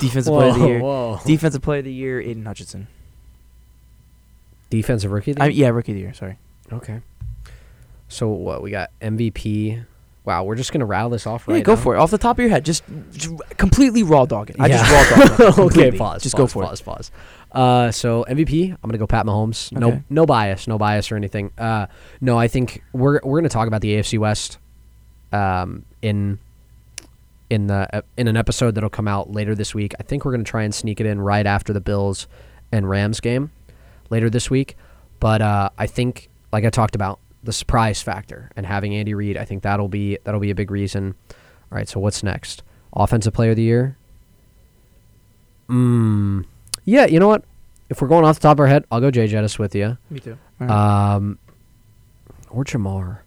Defensive 0.00 0.32
player 0.32 0.50
of 0.50 0.58
the 0.58 0.66
year. 0.66 0.80
whoa. 0.80 1.20
Defensive 1.24 1.62
player 1.62 1.78
of 1.80 1.84
the 1.84 1.92
year, 1.92 2.20
Aidan 2.20 2.44
Hutchinson. 2.46 2.86
Defensive 4.70 5.10
rookie. 5.10 5.32
of 5.32 5.36
the 5.38 5.42
I, 5.42 5.46
year? 5.48 5.66
yeah, 5.66 5.68
rookie 5.68 5.92
of 5.92 5.96
the 5.96 6.00
year. 6.02 6.14
Sorry. 6.14 6.38
Okay. 6.72 7.00
So 8.08 8.28
what 8.28 8.62
we 8.62 8.70
got? 8.70 8.90
MVP. 9.00 9.84
Wow, 10.24 10.44
we're 10.44 10.54
just 10.54 10.72
gonna 10.72 10.86
rattle 10.86 11.10
this 11.10 11.26
off 11.26 11.46
Yeah, 11.48 11.54
right 11.54 11.64
go 11.64 11.74
now? 11.74 11.80
for 11.80 11.96
it. 11.96 11.98
Off 11.98 12.10
the 12.12 12.18
top 12.18 12.38
of 12.38 12.42
your 12.42 12.50
head, 12.50 12.64
just, 12.64 12.84
just 13.12 13.32
completely 13.56 14.02
raw 14.04 14.24
dog 14.24 14.50
it. 14.50 14.56
I 14.60 14.66
Yeah. 14.66 14.78
just 14.78 14.90
raw 15.10 15.36
dog 15.36 15.40
it. 15.40 15.58
okay, 15.78 15.90
pause. 15.98 16.22
Just 16.22 16.36
pause, 16.36 16.40
go 16.42 16.46
for 16.46 16.62
it. 16.62 16.66
pause, 16.66 16.80
Pause. 16.80 17.10
Uh, 17.50 17.90
so 17.90 18.24
MVP, 18.28 18.70
I'm 18.70 18.78
gonna 18.88 18.98
go 18.98 19.06
Pat 19.08 19.26
Mahomes. 19.26 19.72
No, 19.72 19.88
Okay. 19.88 20.02
no 20.08 20.24
bias, 20.24 20.68
no 20.68 20.78
bias 20.78 21.10
or 21.10 21.16
anything. 21.16 21.50
Uh, 21.58 21.86
no, 22.20 22.38
I 22.38 22.46
think 22.48 22.82
we're 22.92 23.20
we're 23.24 23.40
gonna 23.40 23.48
talk 23.48 23.66
about 23.66 23.80
the 23.80 23.94
AFC 23.96 24.16
West, 24.18 24.58
um, 25.32 25.84
in 26.02 26.38
in 27.50 27.66
the 27.66 27.88
uh, 27.96 28.02
in 28.16 28.28
an 28.28 28.36
episode 28.36 28.74
that'll 28.74 28.88
come 28.90 29.08
out 29.08 29.30
later 29.32 29.54
this 29.54 29.74
week. 29.74 29.92
I 30.00 30.02
think 30.02 30.24
we're 30.24 30.32
gonna 30.32 30.44
try 30.44 30.62
and 30.62 30.74
sneak 30.74 31.00
it 31.00 31.06
in 31.06 31.20
right 31.20 31.46
after 31.46 31.72
the 31.72 31.80
Bills 31.80 32.26
and 32.70 32.88
Rams 32.88 33.20
game 33.20 33.50
later 34.08 34.30
this 34.30 34.48
week. 34.50 34.76
But 35.20 35.42
uh, 35.42 35.70
I 35.78 35.86
think, 35.86 36.30
like 36.52 36.64
I 36.64 36.70
talked 36.70 36.94
about, 36.94 37.18
the 37.42 37.52
surprise 37.52 38.00
factor 38.02 38.50
and 38.56 38.64
having 38.66 38.94
Andy 38.94 39.14
Reid, 39.14 39.36
I 39.36 39.44
think 39.44 39.62
that'll 39.62 39.88
be 39.88 40.18
that'll 40.24 40.40
be 40.40 40.50
a 40.50 40.54
big 40.54 40.70
reason. 40.70 41.14
All 41.30 41.76
right, 41.76 41.88
so 41.88 41.98
what's 42.00 42.22
next? 42.22 42.62
Offensive 42.94 43.32
Player 43.32 43.50
of 43.50 43.56
the 43.56 43.62
Year. 43.62 43.96
Mm, 45.68 46.44
yeah, 46.84 47.06
you 47.06 47.18
know 47.18 47.28
what? 47.28 47.44
If 47.88 48.00
we're 48.02 48.08
going 48.08 48.24
off 48.24 48.36
the 48.36 48.42
top 48.42 48.56
of 48.56 48.60
our 48.60 48.66
head, 48.66 48.84
I'll 48.90 49.00
go 49.00 49.10
Jay 49.10 49.26
Jettis 49.28 49.58
with 49.58 49.74
you. 49.74 49.96
Me 50.10 50.20
too. 50.20 50.38
Um, 50.60 51.38
or 52.50 52.64
Ja'Marr. 52.64 53.18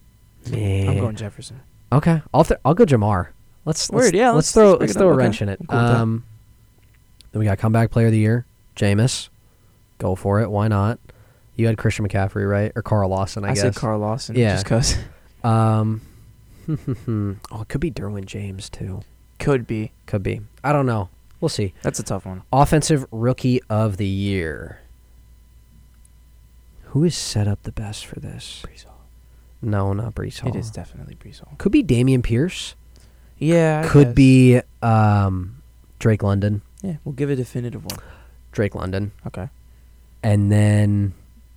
Man. 0.50 0.88
I'm 0.88 0.98
going 0.98 1.16
Jefferson. 1.16 1.60
Okay, 1.92 2.22
I'll 2.32 2.44
th- 2.44 2.60
I'll 2.64 2.74
go 2.74 2.84
Ja'Marr. 2.84 3.28
Let's 3.64 3.90
let's, 3.90 4.12
yeah, 4.12 4.30
let's 4.30 4.36
let's- 4.36 4.52
throw 4.52 4.70
let's 4.70 4.78
break 4.78 4.80
let's 4.88 4.96
it 4.96 4.98
throw 4.98 5.08
up. 5.08 5.12
a 5.12 5.14
Okay. 5.16 5.22
wrench 5.24 5.42
in 5.42 5.48
it. 5.48 5.60
Cool. 5.68 5.78
Um, 5.78 6.24
then 7.32 7.40
we 7.40 7.46
got 7.46 7.58
comeback 7.58 7.90
player 7.90 8.06
of 8.06 8.12
the 8.12 8.18
year, 8.18 8.46
Jameis. 8.76 9.28
Go 9.98 10.14
for 10.14 10.40
it. 10.40 10.50
Why 10.50 10.68
not? 10.68 10.98
You 11.56 11.66
had 11.66 11.78
Christian 11.78 12.06
McCaffrey, 12.06 12.48
right? 12.48 12.70
Or 12.76 12.82
Carl 12.82 13.08
Lawson, 13.08 13.44
I, 13.44 13.48
guess. 13.48 13.60
I, 13.60 13.66
guess. 13.66 13.74
said 13.74 13.80
Carl 13.80 13.98
Lawson. 13.98 14.36
Yeah. 14.36 14.54
Just 14.54 14.64
because. 14.64 14.96
Um, 15.42 16.02
oh, 16.68 17.60
it 17.62 17.68
could 17.68 17.80
be 17.80 17.90
Derwin 17.90 18.26
James 18.26 18.68
too. 18.68 19.00
Could 19.38 19.66
be. 19.66 19.92
Could 20.06 20.22
be. 20.22 20.40
I 20.62 20.72
don't 20.72 20.86
know. 20.86 21.08
We'll 21.40 21.48
see. 21.48 21.74
That's 21.82 21.98
a 21.98 22.02
tough 22.02 22.26
one. 22.26 22.42
Offensive 22.52 23.06
rookie 23.10 23.60
of 23.68 23.96
the 23.96 24.06
year. 24.06 24.80
Who 26.86 27.04
is 27.04 27.16
set 27.16 27.46
up 27.46 27.62
the 27.62 27.72
best 27.72 28.06
for 28.06 28.20
this? 28.20 28.62
Breece 28.66 28.84
Hall. 28.84 29.04
No, 29.62 29.92
not 29.92 30.14
Breece 30.14 30.40
Hall. 30.40 30.48
It 30.50 30.58
is 30.58 30.70
definitely 30.70 31.14
Breece 31.14 31.40
Hall. 31.40 31.54
Could 31.58 31.72
be 31.72 31.84
Dameon 31.84 32.22
Pierce. 32.22 32.74
Yeah. 33.38 33.82
I 33.84 33.88
Could 33.88 34.08
guess. 34.08 34.14
be 34.14 34.60
um, 34.82 35.62
Drake 35.98 36.22
London. 36.22 36.62
Yeah, 36.82 36.96
we'll 37.04 37.14
give 37.14 37.30
a 37.30 37.36
definitive 37.36 37.84
one. 37.84 37.98
Drake 38.52 38.74
London. 38.74 39.12
Okay. 39.26 39.48
And 40.22 40.50
then 40.50 41.14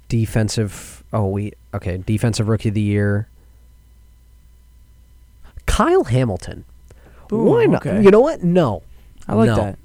defensive. 0.09 1.03
Oh, 1.13 1.27
we 1.29 1.53
okay. 1.73 1.97
Defensive 2.05 2.49
rookie 2.49 2.69
of 2.69 2.75
the 2.75 2.81
year. 2.81 3.29
Kyle 5.65 6.03
Hamilton. 6.03 6.65
Boom, 7.29 7.45
Why 7.45 7.65
not? 7.65 7.85
okay. 7.85 8.01
You 8.03 8.11
know 8.11 8.19
what? 8.19 8.43
No. 8.43 8.83
I 9.27 9.35
like 9.35 9.47
No. 9.47 9.55
that. 9.55 9.79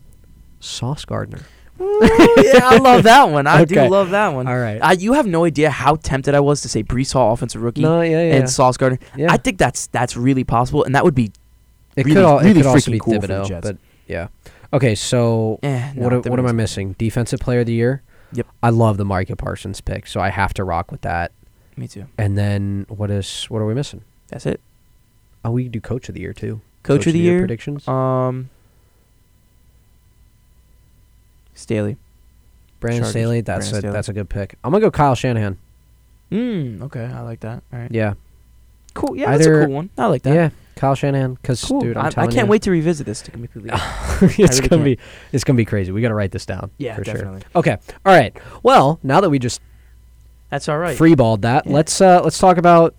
Sauce 0.61 1.05
Gardner. 1.05 1.41
yeah, 1.79 2.61
I 2.63 2.79
love 2.79 3.03
that 3.03 3.29
one. 3.31 3.47
I 3.47 3.63
Okay. 3.63 3.75
do 3.75 3.89
love 3.91 4.11
that 4.11 4.29
one. 4.29 4.47
All 4.49 4.57
right. 4.59 4.79
I, 4.83 4.93
you 4.93 5.13
have 5.13 5.27
no 5.27 5.45
idea 5.45 5.71
how 5.71 5.97
tempted 5.97 6.35
I 6.35 6.41
was 6.41 6.63
to 6.63 6.69
say 6.69 6.83
Breece 6.83 7.13
Hall, 7.13 7.33
offensive 7.35 7.61
rookie, 7.63 7.83
no, 7.83 8.01
yeah, 8.01 8.11
yeah. 8.23 8.35
and 8.37 8.49
Sauce 8.49 8.77
Gardner. 8.77 8.99
yeah. 9.17 9.31
I 9.31 9.37
think 9.37 9.59
that's 9.59 9.89
that's 9.89 10.17
really 10.17 10.45
possible, 10.45 10.85
and 10.85 10.95
that 10.95 11.05
would 11.05 11.15
be 11.15 11.33
it 11.97 12.07
really- 12.07 12.15
could, 12.15 12.25
al- 12.25 12.39
it 12.39 12.45
really 12.45 12.63
could 12.63 12.67
also 12.67 12.91
be 12.91 12.99
cool 12.99 13.21
for 13.21 13.27
the 13.27 13.35
Thibodeau, 13.35 13.49
Jets. 13.49 13.67
but 13.69 13.77
yeah. 14.07 14.29
Okay, 14.73 14.95
so 14.95 15.59
eh. 15.63 15.93
what 15.97 16.13
no, 16.13 16.23
a- 16.25 16.31
what 16.31 16.39
am 16.39 16.47
I 16.47 16.53
missing? 16.53 16.95
Defensive 16.97 17.41
player 17.41 17.61
of 17.61 17.67
the 17.67 17.73
year. 17.75 18.03
Yep. 18.35 18.47
I 18.63 18.71
love 18.71 18.97
the 18.97 19.05
Micah 19.05 19.37
Parsons 19.37 19.81
pick, 19.81 20.07
so 20.07 20.21
I 20.21 20.29
have 20.31 20.53
to 20.55 20.65
rock 20.65 20.91
with 20.91 21.03
that. 21.03 21.33
Me 21.77 21.89
too. 21.89 22.07
And 22.19 22.37
then 22.37 22.87
what 22.89 23.11
is 23.11 23.45
what 23.45 23.61
are 23.61 23.67
we 23.67 23.75
missing? 23.75 24.03
That's 24.29 24.47
it. 24.47 24.61
Oh, 25.45 25.51
we 25.51 25.69
do 25.69 25.81
coach 25.81 26.09
of 26.09 26.15
the 26.15 26.21
year 26.21 26.33
too. 26.33 26.61
Coach, 26.83 27.07
of 27.07 27.13
the 27.15 27.19
year. 27.19 27.39
predictions. 27.39 27.89
Um. 27.89 28.51
Staley. 31.55 31.97
Brandon 32.81 33.03
Chargers. 33.03 33.13
Staley. 33.13 33.41
That's 33.41 33.59
Brandon 33.71 33.77
a 33.77 33.81
Staley. 33.81 33.93
that's 33.93 34.09
a 34.09 34.13
good 34.13 34.29
pick. 34.29 34.59
I'm 34.63 34.71
gonna 34.73 34.83
go 34.83 34.91
Kyle 34.91 35.15
Shanahan. 35.15 35.59
Mm, 36.31 36.83
okay, 36.83 37.05
I 37.05 37.21
like 37.23 37.41
that. 37.41 37.63
All 37.73 37.79
right. 37.79 37.91
Yeah. 37.91 38.15
Cool. 38.95 39.17
Yeah, 39.17 39.37
that's 39.37 39.47
a 39.47 39.65
cool 39.67 39.75
one. 39.75 39.91
I 39.97 40.07
like 40.07 40.23
that. 40.23 40.35
Yeah, 40.35 40.51
Kyle 40.77 40.95
Shanahan. 40.95 41.35
Because 41.35 41.65
Cool. 41.65 41.81
dude, 41.81 41.97
I'm 41.97 42.07
I, 42.07 42.09
I 42.09 42.27
can't 42.27 42.35
you, 42.35 42.47
wait 42.47 42.63
to 42.63 42.71
revisit 42.71 43.07
this. 43.07 43.23
To 43.23 43.31
be 43.37 43.47
completely 43.47 43.71
it's 43.75 44.21
really 44.59 44.69
gonna 44.69 44.69
can't. 44.69 44.85
be 44.85 44.99
it's 45.33 45.45
gonna 45.45 45.57
be 45.57 45.65
crazy. 45.65 45.93
We 45.93 46.01
got 46.03 46.09
to 46.09 46.15
write 46.15 46.31
this 46.33 46.47
down. 46.47 46.71
Yeah, 46.79 46.97
for 46.97 47.05
definitely. 47.05 47.41
sure. 47.41 47.51
Okay. 47.57 47.77
All 48.05 48.15
right. 48.15 48.37
Well, 48.63 48.99
now 49.03 49.21
that 49.21 49.31
we 49.31 49.39
just 49.39 49.61
That's 50.51 50.69
all 50.69 50.79
right. 50.79 50.97
freeballed 50.99 51.43
that, 51.43 51.67
Yeah. 51.67 51.73
let's 51.73 52.01
uh 52.01 52.21
let's 52.23 52.39
talk 52.39 52.57
about 52.59 52.95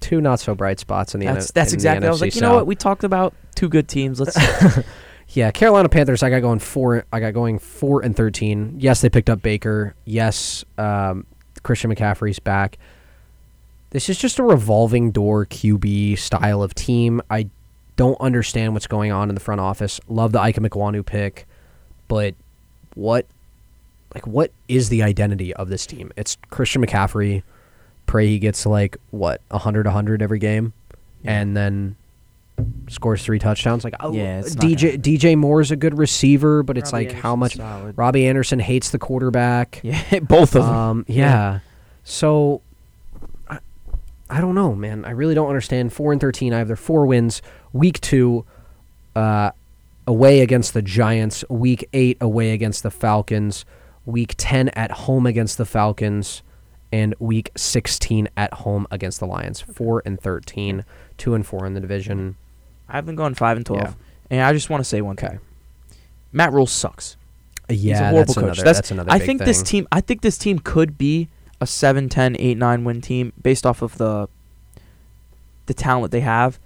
two 0.00 0.20
not 0.20 0.40
so 0.40 0.54
bright 0.54 0.78
spots 0.78 1.14
in 1.14 1.20
the 1.20 1.26
That's 1.26 1.46
N- 1.46 1.52
that's 1.54 1.72
exactly. 1.72 2.06
I 2.06 2.10
was 2.10 2.20
like, 2.20 2.34
you 2.34 2.40
know 2.40 2.54
what? 2.54 2.66
We 2.66 2.76
talked 2.76 3.04
about 3.04 3.34
two 3.54 3.68
good 3.68 3.88
teams. 3.88 4.20
Let's. 4.20 4.36
Yeah, 5.32 5.50
Carolina 5.50 5.90
Panthers. 5.90 6.22
I 6.22 6.30
got 6.30 6.40
going 6.40 6.58
four. 6.58 7.04
I 7.12 7.20
got 7.20 7.34
going 7.34 7.58
four 7.58 8.00
and 8.00 8.16
thirteen. 8.16 8.76
Yes, 8.78 9.02
they 9.02 9.10
picked 9.10 9.28
up 9.28 9.42
Baker. 9.42 9.94
Yes, 10.06 10.64
um, 10.78 11.26
Christian 11.62 11.94
McCaffrey's 11.94 12.38
back. 12.38 12.78
This 13.90 14.08
is 14.08 14.18
just 14.18 14.38
a 14.38 14.42
revolving 14.42 15.10
door 15.10 15.46
QB 15.46 16.18
style 16.18 16.62
of 16.62 16.74
team. 16.74 17.22
I 17.30 17.48
don't 17.96 18.20
understand 18.20 18.74
what's 18.74 18.86
going 18.86 19.12
on 19.12 19.28
in 19.28 19.34
the 19.34 19.40
front 19.40 19.60
office. 19.60 20.00
Love 20.08 20.32
the 20.32 20.38
Ikem 20.38 20.68
Ekwonu 20.68 21.04
pick, 21.04 21.46
but 22.06 22.34
what 22.94 23.26
like 24.14 24.26
what 24.26 24.50
is 24.68 24.88
the 24.88 25.02
identity 25.02 25.54
of 25.54 25.68
this 25.68 25.86
team? 25.86 26.10
It's 26.16 26.36
Christian 26.50 26.84
McCaffrey. 26.84 27.42
Pray 28.06 28.26
he 28.26 28.38
gets 28.38 28.64
like 28.64 28.96
what, 29.10 29.40
100 29.50 29.86
100 29.86 30.22
every 30.22 30.38
game 30.38 30.72
Yeah. 31.22 31.40
and 31.40 31.56
then 31.56 31.96
scores 32.88 33.22
three 33.22 33.38
touchdowns. 33.38 33.84
Like 33.84 33.94
oh, 34.00 34.12
Yeah, 34.12 34.40
DJ 34.42 34.98
DJ 35.00 35.36
Moore 35.36 35.60
is 35.60 35.70
a 35.70 35.76
good 35.76 35.96
receiver, 35.98 36.62
but 36.62 36.78
it's 36.78 36.92
Robbie 36.92 37.06
like 37.06 37.16
how 37.16 37.36
much 37.36 37.56
solid. 37.56 37.96
Robbie 37.98 38.26
Anderson 38.26 38.58
hates 38.58 38.90
the 38.90 38.98
quarterback. 38.98 39.80
Yeah, 39.82 40.02
both 40.22 40.56
of 40.56 40.64
them. 40.64 40.74
Um, 40.74 41.04
yeah. 41.08 41.60
So 42.04 42.62
I, 42.62 42.67
I 44.30 44.40
don't 44.40 44.54
know, 44.54 44.74
man. 44.74 45.04
I 45.04 45.10
really 45.10 45.34
don't 45.34 45.48
understand. 45.48 45.92
Four 45.92 46.12
and 46.12 46.20
thirteen. 46.20 46.52
I 46.52 46.58
have 46.58 46.66
their 46.68 46.76
four 46.76 47.06
wins. 47.06 47.40
Week 47.72 48.00
two, 48.00 48.44
uh, 49.16 49.50
away 50.06 50.40
against 50.40 50.74
the 50.74 50.82
Giants. 50.82 51.44
Week 51.48 51.88
eight, 51.92 52.18
away 52.20 52.52
against 52.52 52.82
the 52.82 52.90
Falcons. 52.90 53.64
Week 54.04 54.34
ten 54.36 54.68
at 54.70 54.90
home 54.90 55.26
against 55.26 55.56
the 55.58 55.64
Falcons, 55.66 56.42
and 56.92 57.14
week 57.18 57.50
sixteen 57.56 58.28
at 58.36 58.52
home 58.54 58.86
against 58.90 59.20
the 59.20 59.26
Lions. 59.26 59.60
Four 59.60 60.02
and 60.04 60.20
thirteen. 60.20 60.84
Two 61.16 61.34
and 61.34 61.46
four 61.46 61.66
in 61.66 61.74
the 61.74 61.80
division. 61.80 62.36
I 62.88 62.96
have 62.96 63.06
them 63.06 63.16
going 63.16 63.34
five 63.34 63.56
and 63.56 63.66
twelve. 63.66 63.82
Yeah. 63.82 63.92
And 64.30 64.40
I 64.42 64.52
just 64.52 64.68
want 64.70 64.80
to 64.80 64.84
say 64.84 65.00
one 65.00 65.16
thing. 65.16 65.30
Okay. 65.30 65.38
Matt 66.32 66.52
Rhule 66.52 66.66
sucks. 66.66 67.16
Yeah, 67.70 67.74
He's 67.74 67.90
a 68.00 68.08
horrible 68.10 68.18
that's 68.18 68.34
coach. 68.34 68.42
another. 68.44 68.54
That's- 68.62 68.76
That's, 68.76 68.90
another. 68.90 69.10
I 69.10 69.18
think 69.18 69.40
this 69.44 69.62
team. 69.62 69.88
I 69.92 70.00
think 70.02 70.20
this 70.20 70.36
team 70.38 70.58
could 70.58 70.96
be 70.98 71.28
a 71.60 71.66
7, 71.66 72.08
10, 72.08 72.36
8, 72.38 72.56
9 72.56 72.84
win 72.84 73.00
team 73.00 73.32
based 73.40 73.66
off 73.66 73.82
of 73.82 73.98
the 73.98 74.28
the 75.66 75.74
talent 75.74 76.12
they 76.12 76.20
have. 76.20 76.58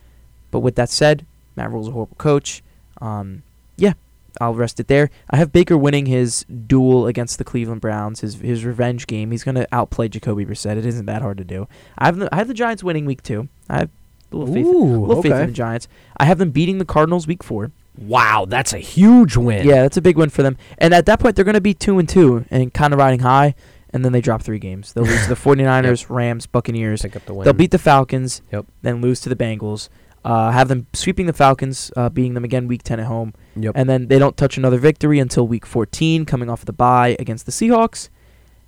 But 0.50 0.60
with 0.60 0.76
that 0.76 0.88
said, 0.88 1.26
Matt 1.56 1.70
Rhule's 1.70 1.88
a 1.88 1.90
horrible 1.90 2.16
coach. 2.16 2.62
Um, 3.00 3.42
yeah, 3.76 3.94
I'll 4.40 4.54
rest 4.54 4.78
it 4.80 4.86
there. 4.88 5.10
I 5.28 5.36
have 5.36 5.52
Baker 5.52 5.76
winning 5.76 6.06
his 6.06 6.44
duel 6.44 7.06
against 7.06 7.38
the 7.38 7.44
Cleveland 7.44 7.80
Browns, 7.80 8.20
his 8.20 8.36
his 8.36 8.64
revenge 8.64 9.06
game. 9.06 9.30
He's 9.30 9.44
gonna 9.44 9.66
outplay 9.72 10.08
Jacoby 10.08 10.46
Brissett. 10.46 10.76
It 10.76 10.86
isn't 10.86 11.06
that 11.06 11.22
hard 11.22 11.38
to 11.38 11.44
do. 11.44 11.68
I 11.98 12.06
have 12.06 12.16
the, 12.16 12.28
I 12.32 12.36
have 12.36 12.48
the 12.48 12.54
Giants 12.54 12.84
winning 12.84 13.06
week 13.06 13.22
two. 13.22 13.48
I 13.68 13.78
have 13.80 13.90
a 14.30 14.36
little 14.36 14.54
faith, 14.54 14.66
a 14.66 14.68
Ooh, 14.68 15.06
little 15.06 15.22
faith 15.22 15.32
in 15.32 15.46
the 15.48 15.52
Giants. 15.52 15.88
I 16.16 16.26
have 16.26 16.38
them 16.38 16.50
beating 16.50 16.78
the 16.78 16.84
Cardinals 16.84 17.26
week 17.26 17.42
four. 17.42 17.72
Wow, 17.98 18.46
that's 18.48 18.72
a 18.72 18.78
huge 18.78 19.36
win. 19.36 19.66
Yeah, 19.66 19.82
that's 19.82 19.98
a 19.98 20.02
big 20.02 20.16
win 20.16 20.30
for 20.30 20.42
them. 20.42 20.56
And 20.78 20.94
at 20.94 21.06
that 21.06 21.20
point, 21.20 21.36
they're 21.36 21.44
going 21.44 21.54
to 21.54 21.60
be 21.60 21.74
2 21.74 21.98
and 21.98 22.08
2 22.08 22.46
and 22.50 22.72
kind 22.72 22.94
of 22.94 22.98
riding 22.98 23.20
high. 23.20 23.54
And 23.92 24.04
then 24.04 24.12
they 24.12 24.20
drop 24.22 24.42
three 24.42 24.58
games. 24.58 24.92
They'll 24.92 25.04
lose 25.04 25.22
to 25.24 25.28
the 25.28 25.34
49ers, 25.40 26.06
Rams, 26.08 26.46
Buccaneers. 26.46 27.02
pick 27.02 27.14
up 27.16 27.26
the 27.26 27.34
win. 27.34 27.44
They'll 27.44 27.52
beat 27.52 27.70
the 27.72 27.78
Falcons, 27.78 28.40
Yep. 28.50 28.66
then 28.82 29.00
lose 29.02 29.20
to 29.20 29.28
the 29.28 29.36
Bengals. 29.36 29.88
Uh, 30.24 30.50
have 30.52 30.68
them 30.68 30.86
sweeping 30.92 31.26
the 31.26 31.32
Falcons, 31.32 31.90
uh, 31.96 32.08
beating 32.08 32.34
them 32.34 32.44
again 32.44 32.68
week 32.68 32.82
10 32.84 33.00
at 33.00 33.06
home. 33.06 33.34
Yep. 33.56 33.72
And 33.74 33.90
then 33.90 34.06
they 34.06 34.18
don't 34.18 34.36
touch 34.36 34.56
another 34.56 34.78
victory 34.78 35.18
until 35.18 35.46
week 35.46 35.66
14, 35.66 36.24
coming 36.24 36.48
off 36.48 36.60
of 36.60 36.66
the 36.66 36.72
bye 36.72 37.16
against 37.18 37.44
the 37.44 37.52
Seahawks. 37.52 38.08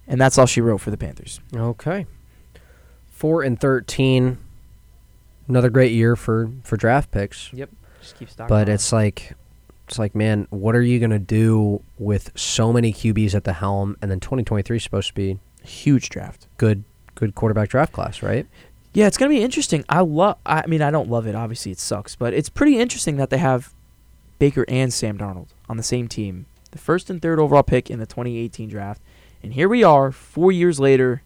And 0.07 0.21
that's 0.21 0.37
all 0.37 0.47
she 0.47 0.61
wrote 0.61 0.79
for 0.79 0.91
the 0.91 0.97
Panthers. 0.99 1.41
Okay. 1.57 2.07
Four 3.07 3.43
and 3.43 3.59
thirteen. 3.59 4.39
Another 5.49 5.71
great 5.71 5.93
year 5.93 6.17
for 6.17 6.51
for 6.65 6.77
draft 6.77 7.11
picks. 7.11 7.51
Yep. 7.55 7.71
Just 8.03 8.19
keep 8.19 8.29
stocking 8.29 8.49
But 8.49 8.69
it's 8.69 8.93
like 8.93 9.33
it's 9.87 9.99
like, 9.99 10.15
man, 10.15 10.47
what 10.51 10.75
are 10.75 10.83
you 10.83 10.99
gonna 10.99 11.19
do 11.19 11.83
with 11.99 12.33
so 12.35 12.73
many 12.73 12.93
QBs 12.93 13.35
at 13.35 13.45
the 13.45 13.53
helm 13.55 13.97
and 14.01 14.11
then 14.11 14.21
twenty 14.21 14.43
twenty 14.45 14.63
three 14.63 14.77
is 14.79 14.83
supposed 14.85 15.09
to 15.09 15.15
be 15.15 15.39
a 15.63 15.67
huge 15.67 16.09
draft. 16.09 16.47
good 16.57 16.85
good 17.15 17.35
quarterback 17.35 17.69
draft 17.69 17.93
class, 17.93 18.23
right? 18.23 18.47
Yeah, 18.93 19.07
it's 19.07 19.17
gonna 19.17 19.29
be 19.31 19.43
interesting. 19.43 19.85
I 19.89 20.01
love. 20.01 20.39
I 20.47 20.67
mean, 20.67 20.83
I 20.83 20.91
don't 20.91 21.09
love 21.11 21.27
it. 21.27 21.35
Obviously, 21.35 21.73
it 21.73 21.79
sucks, 21.79 22.17
but 22.17 22.33
it's 22.33 22.49
pretty 22.49 22.79
interesting 22.79 23.17
that 23.17 23.31
they 23.31 23.39
have 23.39 23.73
Baker 24.39 24.65
and 24.69 24.93
Sam 24.93 25.19
Darnold 25.19 25.49
on 25.69 25.77
the 25.77 25.83
same 25.83 26.09
team, 26.09 26.47
the 26.71 26.79
first 26.79 27.11
and 27.11 27.21
third 27.21 27.39
overall 27.39 27.63
pick 27.63 27.91
in 27.91 27.99
the 27.99 28.07
2018 28.07 28.69
draft, 28.69 29.03
and 29.43 29.55
here 29.55 29.69
we 29.69 29.83
are, 29.85 30.11
four 30.13 30.51
years 30.53 30.79
later, 30.81 31.23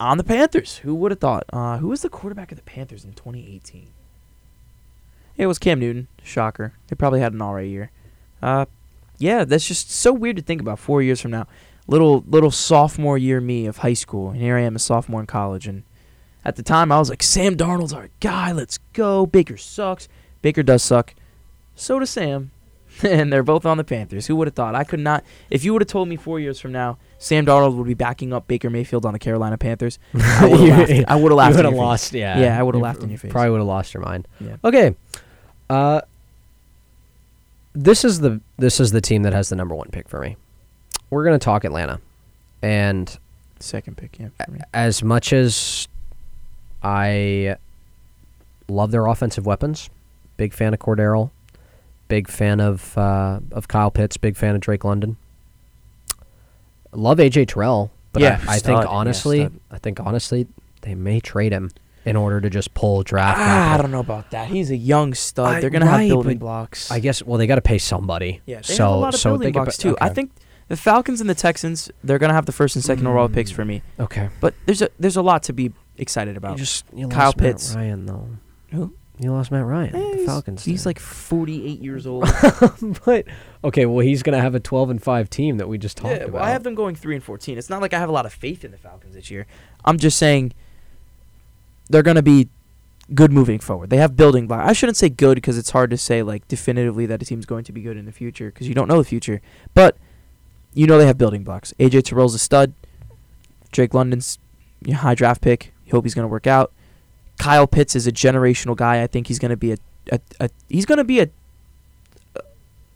on 0.00 0.16
the 0.18 0.24
Panthers. 0.24 0.78
Who 0.78 0.94
would 0.94 1.10
have 1.10 1.20
thought? 1.20 1.44
Uh, 1.52 1.78
who 1.78 1.88
was 1.88 2.02
the 2.02 2.08
quarterback 2.08 2.52
of 2.52 2.56
the 2.56 2.64
Panthers 2.64 3.04
in 3.04 3.12
2018? 3.12 3.88
It 5.38 5.46
was 5.46 5.58
Cam 5.58 5.80
Newton. 5.80 6.08
Shocker. 6.22 6.74
They 6.88 6.96
probably 6.96 7.20
had 7.20 7.32
an 7.32 7.40
alright 7.40 7.68
year. 7.68 7.90
Uh, 8.42 8.66
yeah, 9.16 9.44
that's 9.44 9.66
just 9.66 9.90
so 9.90 10.12
weird 10.12 10.36
to 10.36 10.42
think 10.42 10.60
about. 10.60 10.78
Four 10.78 11.00
years 11.00 11.20
from 11.20 11.30
now 11.30 11.46
little 11.88 12.22
little 12.28 12.50
sophomore 12.52 13.18
year 13.18 13.40
me 13.40 13.66
of 13.66 13.78
high 13.78 13.94
school, 13.94 14.30
and 14.30 14.40
here 14.40 14.56
I 14.56 14.60
am 14.60 14.76
a 14.76 14.78
sophomore 14.78 15.20
in 15.20 15.26
college. 15.26 15.66
And 15.66 15.82
at 16.44 16.54
the 16.56 16.62
time, 16.62 16.92
I 16.92 16.98
was 16.98 17.10
like, 17.10 17.22
Sam 17.22 17.56
Darnold's 17.56 17.92
our 17.92 18.10
guy. 18.20 18.52
Let's 18.52 18.78
go. 18.92 19.26
Baker 19.26 19.56
sucks. 19.56 20.06
Baker 20.40 20.62
does 20.62 20.84
suck. 20.84 21.14
So 21.74 21.98
does 21.98 22.10
Sam. 22.10 22.52
and 23.02 23.32
they're 23.32 23.42
both 23.42 23.66
on 23.66 23.76
the 23.76 23.84
Panthers. 23.84 24.26
Who 24.26 24.36
would 24.36 24.48
have 24.48 24.54
thought? 24.54 24.74
I 24.74 24.82
could 24.82 25.00
not. 25.00 25.24
If 25.50 25.64
you 25.64 25.72
would 25.72 25.82
have 25.82 25.88
told 25.88 26.08
me 26.08 26.16
four 26.16 26.40
years 26.40 26.58
from 26.58 26.72
now, 26.72 26.98
Sam 27.18 27.44
Darnold 27.44 27.76
would 27.76 27.86
be 27.86 27.94
backing 27.94 28.32
up 28.32 28.48
Baker 28.48 28.70
Mayfield 28.70 29.04
on 29.04 29.12
the 29.12 29.18
Carolina 29.18 29.58
Panthers, 29.58 29.98
I 30.14 30.46
would 30.46 30.60
have 30.60 30.88
laughed. 30.88 31.04
I 31.08 31.16
would 31.16 31.30
have 31.30 31.36
laughed. 31.36 31.50
you 31.52 31.56
would 31.56 31.64
have 31.64 31.64
your 31.64 31.70
face. 31.70 31.78
lost, 31.78 32.12
yeah. 32.14 32.40
Yeah, 32.40 32.58
I 32.58 32.62
would've 32.62 32.80
laughed 32.80 33.02
in 33.02 33.10
your 33.10 33.18
face. 33.18 33.30
Probably 33.30 33.50
would 33.50 33.58
have 33.58 33.66
lost 33.66 33.94
your 33.94 34.02
mind. 34.02 34.26
Yeah. 34.40 34.56
Okay. 34.64 34.96
Uh 35.70 36.00
this 37.74 38.04
is 38.04 38.20
the 38.20 38.40
this 38.56 38.80
is 38.80 38.90
the 38.92 39.00
team 39.00 39.22
that 39.22 39.32
has 39.32 39.48
the 39.48 39.56
number 39.56 39.74
one 39.74 39.88
pick 39.90 40.08
for 40.08 40.20
me. 40.20 40.36
We're 41.10 41.24
gonna 41.24 41.38
talk 41.38 41.64
Atlanta. 41.64 42.00
And 42.62 43.16
Second 43.60 43.96
pick, 43.96 44.18
yeah. 44.18 44.28
For 44.44 44.50
me. 44.50 44.60
as 44.72 45.02
much 45.02 45.32
as 45.32 45.88
I 46.82 47.56
love 48.68 48.90
their 48.90 49.06
offensive 49.06 49.46
weapons, 49.46 49.90
big 50.36 50.52
fan 50.52 50.74
of 50.74 50.80
Cordero, 50.80 51.30
big 52.08 52.28
fan 52.28 52.60
of 52.60 52.96
uh, 52.96 53.40
of 53.52 53.68
Kyle 53.68 53.90
Pitts, 53.90 54.16
big 54.16 54.36
fan 54.36 54.54
of 54.54 54.60
Drake 54.60 54.84
London. 54.84 55.16
Love 56.92 57.18
AJ 57.18 57.48
Terrell, 57.48 57.90
but 58.12 58.22
Yeah, 58.22 58.40
I, 58.48 58.56
I 58.56 58.58
think 58.58 58.84
honestly, 58.88 59.40
stud. 59.40 59.60
I 59.70 59.78
think 59.78 60.00
honestly, 60.00 60.46
they 60.82 60.94
may 60.94 61.20
trade 61.20 61.52
him 61.52 61.70
in 62.04 62.16
order 62.16 62.40
to 62.40 62.48
just 62.50 62.74
pull 62.74 63.02
draft. 63.02 63.38
Ah, 63.40 63.74
I 63.74 63.76
don't 63.76 63.90
know 63.90 64.00
about 64.00 64.30
that. 64.30 64.48
He's 64.48 64.70
a 64.70 64.76
young 64.76 65.14
stud. 65.14 65.46
I- 65.56 65.60
They're 65.60 65.70
gonna 65.70 65.86
right, 65.86 66.00
have 66.02 66.08
building 66.08 66.38
but 66.38 66.44
blocks. 66.44 66.90
I 66.90 67.00
guess. 67.00 67.22
Well, 67.22 67.38
they 67.38 67.46
got 67.46 67.56
to 67.56 67.60
pay 67.62 67.78
somebody. 67.78 68.40
Yeah, 68.46 68.56
they 68.60 68.74
so 68.74 68.84
have 68.84 68.92
a 68.92 68.96
lot 68.96 69.14
of 69.14 69.20
so 69.20 69.30
building 69.30 69.46
they 69.46 69.52
could 69.52 69.64
blocks 69.64 69.76
bu- 69.76 69.82
too. 69.90 69.96
I 70.00 70.06
okay. 70.06 70.14
think 70.14 70.32
the 70.68 70.76
Falcons 70.76 71.20
and 71.20 71.28
the 71.28 71.34
Texans, 71.34 71.90
they're 72.04 72.18
gonna 72.18 72.34
have 72.34 72.46
the 72.46 72.52
first 72.52 72.76
and 72.76 72.84
second 72.84 73.06
overall 73.06 73.28
picks 73.28 73.50
Mm. 73.52 73.54
for 73.56 73.64
me. 73.64 73.82
Okay. 73.98 74.28
But 74.40 74.54
there's 74.66 74.82
a 74.82 74.88
there's 74.98 75.16
a 75.16 75.22
lot 75.22 75.42
to 75.44 75.52
be 75.52 75.72
excited 75.96 76.32
You 76.34 76.38
about. 76.38 76.56
just 76.56 76.84
you 76.94 77.08
Kyle 77.08 77.26
lost 77.26 77.36
Matt 77.38 77.46
Pitts. 77.52 77.74
Ryan 77.74 78.06
though. 78.06 78.28
Who? 78.72 78.94
You 79.20 79.32
lost 79.32 79.50
Matt 79.50 79.64
Ryan. 79.66 79.96
Eh, 79.96 79.98
the 79.98 80.14
he's- 80.18 80.26
Falcons. 80.26 80.64
He's 80.64 80.82
did. 80.84 80.86
like 80.90 81.00
48 81.00 81.80
years 81.80 82.06
old. 82.06 82.28
but 83.04 83.24
okay, 83.64 83.84
well 83.86 83.98
he's 83.98 84.22
gonna 84.22 84.40
have 84.40 84.54
a 84.54 84.60
twelve 84.60 84.90
and 84.90 85.02
five 85.02 85.28
team 85.28 85.56
that 85.56 85.68
we 85.68 85.76
just 85.78 85.96
talked 85.96 86.10
yeah, 86.14 86.20
about. 86.24 86.32
well, 86.34 86.44
I 86.44 86.50
have 86.50 86.62
them 86.62 86.74
going 86.76 86.94
three 86.94 87.14
and 87.16 87.24
14. 87.24 87.58
It's 87.58 87.68
not 87.68 87.80
like 87.82 87.92
I 87.92 87.98
have 87.98 88.08
a 88.08 88.12
lot 88.12 88.26
of 88.26 88.32
faith 88.32 88.64
in 88.64 88.70
the 88.70 88.76
Falcons 88.78 89.14
this 89.14 89.30
year. 89.30 89.46
I'm 89.84 89.98
just 89.98 90.18
saying 90.18 90.52
they're 91.88 92.02
gonna 92.02 92.22
be 92.22 92.48
good 93.14 93.32
moving 93.32 93.58
forward. 93.58 93.90
They 93.90 93.96
have 93.96 94.16
building 94.16 94.46
blocks. 94.46 94.68
I 94.68 94.72
shouldn't 94.72 94.96
say 94.96 95.08
good 95.08 95.36
because 95.36 95.56
it's 95.56 95.70
hard 95.70 95.90
to 95.90 95.96
say 95.96 96.22
like 96.22 96.46
definitively 96.48 97.06
that 97.06 97.22
a 97.22 97.24
team's 97.24 97.46
going 97.46 97.64
to 97.64 97.72
be 97.72 97.80
good 97.80 97.96
in 97.96 98.04
the 98.04 98.12
future 98.12 98.50
because 98.50 98.68
you 98.68 98.74
don't 98.74 98.88
know 98.88 98.98
the 98.98 99.04
future. 99.04 99.40
But 99.74 99.96
you 100.74 100.86
know 100.86 100.98
they 100.98 101.06
have 101.06 101.18
building 101.18 101.42
blocks. 101.42 101.72
AJ 101.78 102.04
Terrell's 102.04 102.34
a 102.34 102.38
stud. 102.38 102.74
Drake 103.72 103.94
London's 103.94 104.38
you 104.82 104.92
know, 104.92 104.98
high 104.98 105.14
draft 105.14 105.40
pick. 105.40 105.72
You 105.86 105.92
hope 105.92 106.04
he's 106.04 106.14
going 106.14 106.24
to 106.24 106.28
work 106.28 106.46
out. 106.46 106.72
Kyle 107.38 107.66
Pitts 107.66 107.94
is 107.94 108.06
a 108.06 108.12
generational 108.12 108.76
guy. 108.76 109.02
I 109.02 109.06
think 109.06 109.28
he's 109.28 109.38
going 109.38 109.50
to 109.50 109.56
be 109.56 109.72
a, 109.72 109.78
a, 110.12 110.20
a 110.40 110.50
he's 110.68 110.86
going 110.86 110.98
to 110.98 111.04
be 111.04 111.20
a 111.20 111.28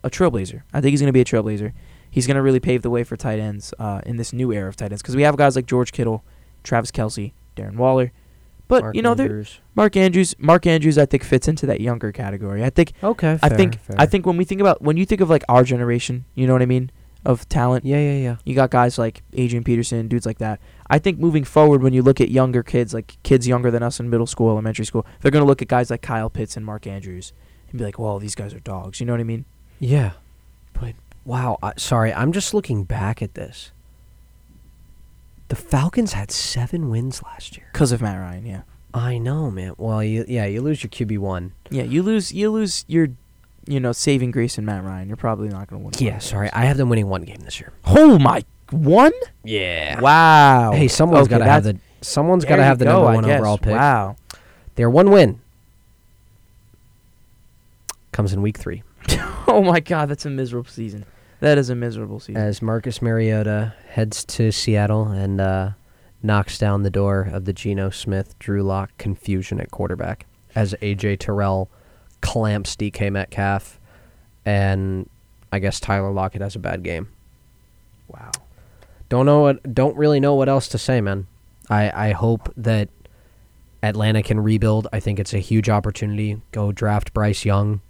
a 0.04 0.10
trailblazer. 0.10 0.62
I 0.72 0.80
think 0.80 0.90
he's 0.90 1.00
going 1.00 1.08
to 1.08 1.12
be 1.12 1.20
a 1.20 1.24
trailblazer. 1.24 1.72
He's 2.10 2.26
going 2.26 2.34
to 2.34 2.42
really 2.42 2.60
pave 2.60 2.82
the 2.82 2.90
way 2.90 3.04
for 3.04 3.16
tight 3.16 3.38
ends 3.38 3.72
uh, 3.78 4.02
in 4.04 4.16
this 4.16 4.32
new 4.32 4.52
era 4.52 4.68
of 4.68 4.76
tight 4.76 4.92
ends 4.92 5.00
because 5.00 5.16
we 5.16 5.22
have 5.22 5.36
guys 5.36 5.56
like 5.56 5.66
George 5.66 5.92
Kittle, 5.92 6.22
Travis 6.62 6.90
Kelce, 6.90 7.32
Darren 7.56 7.76
Waller. 7.76 8.12
But 8.72 8.84
Mark 8.84 8.96
you 8.96 9.02
know, 9.02 9.10
Andrews. 9.10 9.60
Mark 9.74 9.96
Andrews. 9.98 10.34
Mark 10.38 10.66
Andrews, 10.66 10.96
I 10.96 11.04
think, 11.04 11.24
fits 11.24 11.46
into 11.46 11.66
that 11.66 11.82
younger 11.82 12.10
category. 12.10 12.64
I 12.64 12.70
think. 12.70 12.94
Okay, 13.04 13.38
I 13.42 13.48
fair, 13.50 13.58
think. 13.58 13.78
fair. 13.78 13.96
I 13.98 14.06
think 14.06 14.24
when 14.24 14.38
we 14.38 14.46
think 14.46 14.62
about 14.62 14.80
when 14.80 14.96
you 14.96 15.04
think 15.04 15.20
of 15.20 15.28
like 15.28 15.44
our 15.46 15.62
generation, 15.62 16.24
you 16.34 16.46
know 16.46 16.54
what 16.54 16.62
I 16.62 16.66
mean, 16.66 16.90
of 17.22 17.46
talent. 17.50 17.84
Yeah, 17.84 17.98
yeah, 17.98 18.16
yeah. 18.16 18.36
You 18.46 18.54
got 18.54 18.70
guys 18.70 18.96
like 18.96 19.22
Adrian 19.34 19.62
Peterson, 19.62 20.08
dudes 20.08 20.24
like 20.24 20.38
that. 20.38 20.58
I 20.88 20.98
think 20.98 21.18
moving 21.18 21.44
forward, 21.44 21.82
when 21.82 21.92
you 21.92 22.00
look 22.00 22.18
at 22.18 22.30
younger 22.30 22.62
kids, 22.62 22.94
like 22.94 23.18
kids 23.22 23.46
younger 23.46 23.70
than 23.70 23.82
us 23.82 24.00
in 24.00 24.08
middle 24.08 24.26
school, 24.26 24.48
elementary 24.48 24.86
school, 24.86 25.04
they're 25.20 25.30
gonna 25.30 25.44
look 25.44 25.60
at 25.60 25.68
guys 25.68 25.90
like 25.90 26.00
Kyle 26.00 26.30
Pitts 26.30 26.56
and 26.56 26.64
Mark 26.64 26.86
Andrews 26.86 27.34
and 27.68 27.78
be 27.78 27.84
like, 27.84 27.98
"Well, 27.98 28.18
these 28.18 28.34
guys 28.34 28.54
are 28.54 28.60
dogs." 28.60 29.00
You 29.00 29.04
know 29.04 29.12
what 29.12 29.20
I 29.20 29.24
mean? 29.24 29.44
Yeah, 29.80 30.12
but 30.72 30.94
wow. 31.26 31.58
I, 31.62 31.74
sorry, 31.76 32.10
I'm 32.10 32.32
just 32.32 32.54
looking 32.54 32.84
back 32.84 33.20
at 33.20 33.34
this. 33.34 33.70
The 35.52 35.56
Falcons 35.56 36.14
had 36.14 36.30
seven 36.30 36.88
wins 36.88 37.22
last 37.22 37.58
year. 37.58 37.68
Because 37.74 37.92
of 37.92 38.00
Matt 38.00 38.18
Ryan. 38.18 38.46
Yeah. 38.46 38.62
I 38.94 39.18
know, 39.18 39.50
man. 39.50 39.74
Well, 39.76 40.02
you, 40.02 40.24
yeah, 40.26 40.46
you 40.46 40.62
lose 40.62 40.82
your 40.82 40.88
QB 40.88 41.18
one. 41.18 41.52
Yeah. 41.68 41.82
You 41.82 42.02
lose. 42.02 42.32
You 42.32 42.50
lose 42.50 42.86
your, 42.88 43.08
you 43.66 43.78
know, 43.78 43.92
saving 43.92 44.30
grace 44.30 44.56
in 44.56 44.64
Matt 44.64 44.82
Ryan. 44.82 45.08
You're 45.08 45.18
probably 45.18 45.50
not 45.50 45.68
gonna 45.68 45.82
win. 45.82 45.92
Yeah, 45.98 46.20
sorry, 46.20 46.46
games. 46.46 46.52
I 46.54 46.64
have 46.64 46.78
them 46.78 46.88
winning 46.88 47.06
one 47.10 47.20
game 47.24 47.40
this 47.44 47.60
year. 47.60 47.74
Oh 47.84 48.18
my 48.18 48.46
one. 48.70 49.12
Yeah. 49.44 50.00
Wow. 50.00 50.72
Hey, 50.72 50.88
someone's 50.88 51.26
Okay, 51.26 51.36
got 51.36 51.44
to 51.44 51.50
have 51.50 51.64
the 51.64 51.78
someone's 52.00 52.46
got 52.46 52.56
to 52.56 52.64
have 52.64 52.78
the 52.78 52.86
go, 52.86 53.04
number 53.04 53.14
one 53.16 53.30
overall 53.30 53.58
pick. 53.58 53.74
Wow. 53.74 54.16
Their 54.76 54.88
one 54.88 55.10
win 55.10 55.38
comes 58.12 58.32
in 58.32 58.40
week 58.40 58.56
three 58.56 58.82
Oh 59.46 59.62
my 59.62 59.80
God, 59.80 60.08
that's 60.08 60.24
a 60.24 60.30
miserable 60.30 60.70
season. 60.70 61.04
That 61.42 61.58
is 61.58 61.70
a 61.70 61.74
miserable 61.74 62.20
season. 62.20 62.40
as 62.40 62.62
Marcus 62.62 63.02
Mariota 63.02 63.74
heads 63.88 64.24
to 64.26 64.52
Seattle 64.52 65.08
and 65.08 65.40
uh, 65.40 65.70
knocks 66.22 66.56
down 66.56 66.84
the 66.84 66.90
door 66.90 67.28
of 67.32 67.46
the 67.46 67.52
Geno 67.52 67.90
Smith 67.90 68.38
Drew 68.38 68.62
Lock 68.62 68.96
confusion 68.96 69.60
at 69.60 69.70
quarterback 69.72 70.26
as 70.54 70.72
AJ 70.80 71.18
Terrell 71.18 71.68
clamps 72.20 72.76
DK 72.76 73.10
Metcalf 73.10 73.80
and 74.46 75.08
I 75.50 75.58
guess 75.58 75.80
Tyler 75.80 76.12
Lockett 76.12 76.42
has 76.42 76.54
a 76.54 76.60
bad 76.60 76.82
game. 76.84 77.08
wow. 78.08 78.30
Don't 79.08 79.26
know 79.26 79.40
what 79.40 79.74
don't 79.74 79.96
really 79.96 80.20
know 80.20 80.34
what 80.36 80.48
else 80.48 80.68
to 80.68 80.78
say, 80.78 81.00
man. 81.00 81.26
I 81.68 82.08
I 82.08 82.12
hope 82.12 82.52
that 82.56 82.88
Atlanta 83.82 84.22
can 84.22 84.38
rebuild. 84.40 84.86
I 84.92 85.00
think 85.00 85.18
it's 85.18 85.34
a 85.34 85.38
huge 85.38 85.68
opportunity. 85.68 86.40
Go 86.52 86.70
draft 86.72 87.12
Bryce 87.12 87.44
Young, 87.44 87.80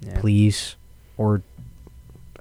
Yeah. 0.00 0.20
please, 0.20 0.76
or 1.18 1.42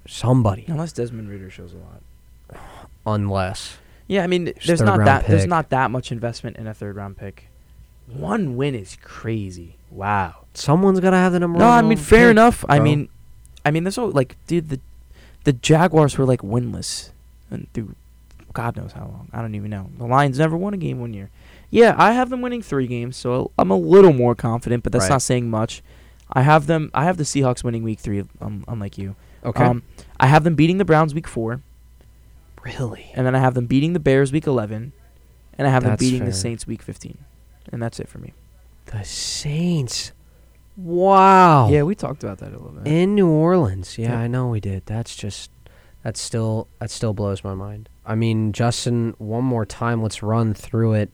somebody. 0.07 0.65
Unless 0.67 0.93
Desmond 0.93 1.29
Ridder 1.29 1.49
shows 1.49 1.73
a 1.73 1.77
lot. 1.77 2.61
Unless 3.05 3.77
Yeah, 4.07 4.23
I 4.23 4.27
mean, 4.27 4.53
there's 4.65 4.81
not 4.81 5.03
that 5.05 5.27
there's 5.27 5.47
not 5.47 5.69
that 5.69 5.91
much 5.91 6.11
investment 6.11 6.57
in 6.57 6.67
a 6.67 6.73
third 6.73 6.95
round 6.95 7.17
pick. 7.17 7.47
One 8.07 8.55
win 8.57 8.75
is 8.75 8.97
crazy. 9.01 9.75
Wow. 9.89 10.45
someone's 10.53 10.99
to 10.99 11.11
have 11.11 11.33
the 11.33 11.39
number. 11.39 11.59
No, 11.59 11.67
I 11.67 11.81
mean 11.81 11.97
fair 11.97 12.27
pick, 12.27 12.31
enough. 12.31 12.65
I 12.67 12.79
mean, 12.79 13.09
I 13.65 13.71
mean, 13.71 13.83
there's 13.83 13.97
all 13.97 14.11
like, 14.11 14.35
dude, 14.47 14.69
the 14.69 14.79
the 15.43 15.53
Jaguars 15.53 16.17
were 16.17 16.25
like 16.25 16.41
winless, 16.41 17.09
and 17.49 17.67
through 17.73 17.95
God 18.53 18.75
knows 18.75 18.91
how 18.91 19.01
long. 19.01 19.29
I 19.33 19.41
don't 19.41 19.55
even 19.55 19.69
know. 19.69 19.89
The 19.97 20.05
Lions 20.05 20.39
never 20.39 20.57
won 20.57 20.73
a 20.73 20.77
game 20.77 20.99
one 20.99 21.13
year. 21.13 21.29
Yeah, 21.69 21.95
I 21.97 22.11
have 22.11 22.29
them 22.29 22.41
winning 22.41 22.61
three 22.61 22.85
games, 22.85 23.15
so 23.15 23.51
I'm 23.57 23.71
a 23.71 23.77
little 23.77 24.11
more 24.11 24.35
confident, 24.35 24.83
but 24.83 24.91
that's 24.91 25.03
Right. 25.05 25.11
not 25.11 25.21
saying 25.21 25.49
much. 25.49 25.81
I 26.31 26.41
have 26.41 26.67
them. 26.67 26.91
I 26.93 27.05
have 27.05 27.15
the 27.17 27.23
Seahawks 27.23 27.63
winning 27.63 27.83
week 27.83 27.99
three, 27.99 28.23
um, 28.41 28.65
unlike 28.67 28.97
you. 28.97 29.15
Okay. 29.43 29.63
Um, 29.63 29.84
I 30.19 30.27
have 30.27 30.43
them 30.43 30.56
beating 30.56 30.77
the 30.77 30.86
Browns 30.86 31.13
week 31.13 31.27
four, 31.27 31.62
really? 32.63 33.12
and 33.13 33.25
then 33.25 33.36
I 33.36 33.39
have 33.39 33.54
them 33.54 33.65
beating 33.65 33.93
the 33.93 33.99
Bears 33.99 34.32
week 34.32 34.47
eleven, 34.47 34.93
and 35.58 35.67
I 35.67 35.71
have 35.71 35.84
them 35.84 35.91
That's 35.93 35.99
beating 36.01 36.25
the. 36.25 36.34
Saints 36.34 36.67
week 36.67 36.82
fifteen, 36.82 37.17
and 37.71 37.82
that's 37.82 37.99
it 37.99 38.08
for 38.08 38.19
me. 38.19 38.34
The 38.88 39.04
Saints. 39.04 40.12
Wow. 40.77 41.69
Yeah, 41.69 41.84
we 41.84 41.95
talked 41.95 42.23
about 42.23 42.39
that 42.39 42.49
a 42.49 42.58
little 42.58 42.69
bit. 42.71 42.91
in 42.91 43.13
New 43.15 43.27
Orleans. 43.30 43.97
Yeah, 43.97 44.10
Yep. 44.12 44.17
I 44.17 44.27
know 44.27 44.47
we 44.47 44.60
did. 44.60 44.86
That's 44.86 45.15
just 45.15 45.51
that's 46.04 46.19
still 46.19 46.67
that 46.80 46.89
still 46.89 47.13
blows 47.13 47.43
my 47.43 47.54
mind. 47.54 47.89
I 48.06 48.15
mean, 48.15 48.51
Justin, 48.51 49.13
one 49.17 49.43
more 49.43 49.65
time, 49.65 50.01
let's 50.01 50.23
run 50.23 50.54
through 50.54 50.93
it. 50.93 51.12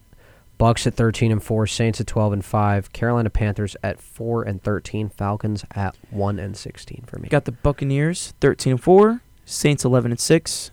Bucks 0.57 0.87
at 0.87 0.95
13 0.95 1.31
and 1.31 1.43
4, 1.43 1.67
Saints 1.67 2.01
at 2.01 2.07
12 2.07 2.33
and 2.33 2.45
5, 2.45 2.91
Carolina 2.91 3.29
Panthers 3.29 3.75
at 3.83 4.01
4 4.01 4.43
and 4.43 4.63
13, 4.63 5.09
Falcons 5.09 5.65
at 5.75 5.95
1 6.09 6.39
and 6.39 6.57
16 6.57 7.03
for 7.05 7.19
me. 7.19 7.29
Got 7.29 7.45
the 7.45 7.51
Buccaneers 7.51 8.33
thirteen 8.41 8.71
and 8.71 8.83
four, 8.83 9.21
Saints 9.45 9.85
eleven 9.85 10.11
and 10.11 10.19
six, 10.19 10.71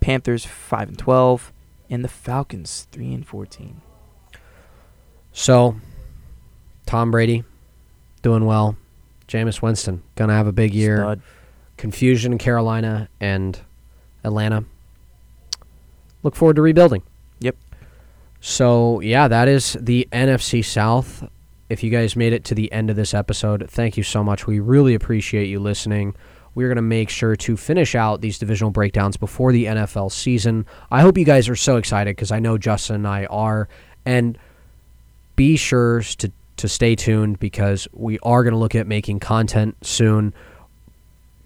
Panthers 0.00 0.44
five 0.44 0.88
and 0.88 0.98
twelve, 0.98 1.52
and 1.88 2.02
the 2.02 2.08
Falcons 2.08 2.86
three 2.90 3.12
and 3.12 3.26
fourteen. 3.26 3.80
So, 5.32 5.76
Tom 6.86 7.10
Brady 7.10 7.44
doing 8.22 8.44
well. 8.46 8.76
Jameis 9.28 9.62
Winston 9.62 10.02
going 10.16 10.28
to 10.28 10.34
have 10.34 10.46
a 10.46 10.52
big 10.52 10.74
year. 10.74 10.98
Stud. 10.98 11.22
Confusion 11.76 12.32
in 12.32 12.38
Carolina 12.38 13.08
and 13.20 13.58
Atlanta. 14.24 14.64
Look 16.22 16.34
forward 16.34 16.56
to 16.56 16.62
rebuilding. 16.62 17.02
Yep. 17.38 17.56
So, 18.40 19.00
yeah, 19.00 19.28
that 19.28 19.48
is 19.48 19.76
the 19.80 20.08
NFC 20.12 20.64
South. 20.64 21.28
If 21.68 21.84
you 21.84 21.90
guys 21.90 22.16
made 22.16 22.32
it 22.32 22.44
to 22.44 22.54
the 22.54 22.72
end 22.72 22.90
of 22.90 22.96
this 22.96 23.14
episode, 23.14 23.68
thank 23.70 23.96
you 23.96 24.02
so 24.02 24.24
much. 24.24 24.46
We 24.46 24.58
really 24.60 24.94
appreciate 24.94 25.46
you 25.46 25.60
listening. 25.60 26.16
We're 26.54 26.68
going 26.68 26.76
to 26.76 26.82
make 26.82 27.10
sure 27.10 27.36
to 27.36 27.56
finish 27.56 27.94
out 27.94 28.22
these 28.22 28.38
divisional 28.38 28.70
breakdowns 28.70 29.16
before 29.16 29.52
the 29.52 29.66
NFL 29.66 30.10
season. 30.10 30.66
I 30.90 31.02
hope 31.02 31.16
you 31.16 31.24
guys 31.24 31.48
are 31.48 31.56
so 31.56 31.76
excited 31.76 32.16
because 32.16 32.32
I 32.32 32.40
know 32.40 32.58
Justin 32.58 32.96
and 32.96 33.06
I 33.06 33.26
are. 33.26 33.68
And 34.04 34.36
be 35.36 35.56
sure 35.56 36.02
to, 36.02 36.32
to 36.56 36.68
stay 36.68 36.96
tuned 36.96 37.38
because 37.38 37.86
we 37.92 38.18
are 38.20 38.42
going 38.42 38.52
to 38.52 38.58
look 38.58 38.74
at 38.74 38.86
making 38.86 39.20
content 39.20 39.76
soon. 39.82 40.34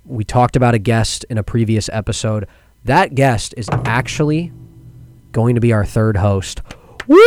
We 0.06 0.24
talked 0.24 0.56
about 0.56 0.74
a 0.74 0.78
guest 0.78 1.24
in 1.28 1.38
a 1.38 1.42
previous 1.42 1.90
episode. 1.92 2.46
That 2.84 3.14
guest 3.14 3.52
is 3.56 3.68
actually 3.84 4.52
going 5.32 5.54
to 5.56 5.60
be 5.60 5.72
our 5.72 5.84
third 5.84 6.16
host. 6.16 6.62
Woo! 7.06 7.18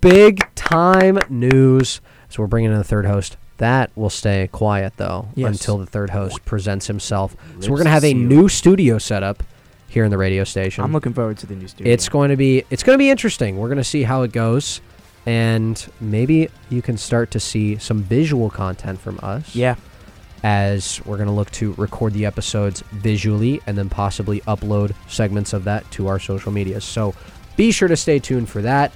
Big 0.00 0.48
time 0.54 1.18
news. 1.28 2.00
So 2.28 2.42
we're 2.42 2.46
bringing 2.48 2.70
in 2.70 2.78
the 2.78 2.84
third 2.84 3.06
host. 3.06 3.36
That 3.58 3.90
will 3.94 4.10
stay 4.10 4.48
quiet 4.52 4.94
though 4.96 5.28
Yes. 5.34 5.50
until 5.50 5.78
the 5.78 5.86
third 5.86 6.10
host 6.10 6.44
presents 6.44 6.86
himself. 6.86 7.36
So 7.60 7.70
we're 7.70 7.76
going 7.76 7.84
to 7.86 7.90
have 7.90 8.04
a 8.04 8.14
new 8.14 8.48
studio 8.48 8.98
setup 8.98 9.42
here 9.88 10.04
in 10.04 10.10
the 10.10 10.16
radio 10.16 10.44
station. 10.44 10.84
I'm 10.84 10.92
looking 10.92 11.12
forward 11.12 11.36
to 11.38 11.46
the 11.46 11.54
new 11.56 11.68
studio. 11.68 11.92
It's 11.92 12.08
going 12.08 12.30
to 12.30 12.36
be 12.36 12.64
it's 12.70 12.82
going 12.82 12.94
to 12.94 12.98
be 12.98 13.10
interesting. 13.10 13.58
We're 13.58 13.68
going 13.68 13.78
to 13.78 13.84
see 13.84 14.04
how 14.04 14.22
it 14.22 14.32
goes 14.32 14.80
and 15.26 15.86
maybe 16.00 16.48
you 16.70 16.80
can 16.80 16.96
start 16.96 17.30
to 17.32 17.40
see 17.40 17.76
some 17.76 18.02
visual 18.02 18.48
content 18.48 18.98
from 19.00 19.20
us 19.22 19.54
yeah. 19.54 19.74
as 20.42 21.04
we're 21.04 21.16
going 21.18 21.28
to 21.28 21.34
look 21.34 21.50
to 21.50 21.74
record 21.74 22.14
the 22.14 22.24
episodes 22.24 22.82
visually 22.92 23.60
and 23.66 23.76
then 23.76 23.90
possibly 23.90 24.40
upload 24.42 24.94
segments 25.08 25.52
of 25.52 25.64
that 25.64 25.88
to 25.90 26.06
our 26.06 26.18
social 26.18 26.50
medias. 26.50 26.84
So 26.84 27.14
be 27.56 27.70
sure 27.70 27.88
to 27.88 27.96
stay 27.96 28.18
tuned 28.18 28.48
for 28.48 28.62
that. 28.62 28.92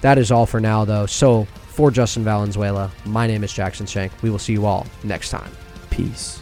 That 0.00 0.18
is 0.18 0.30
all 0.30 0.46
for 0.46 0.60
now 0.60 0.84
though. 0.84 1.06
So 1.06 1.44
for 1.68 1.90
Justin 1.90 2.24
Valenzuela, 2.24 2.90
my 3.04 3.26
name 3.26 3.44
is 3.44 3.52
Jackson 3.52 3.86
Shank. 3.86 4.12
We 4.22 4.30
will 4.30 4.38
see 4.38 4.52
you 4.52 4.66
all 4.66 4.86
next 5.04 5.30
time. 5.30 5.50
Peace. 5.90 6.40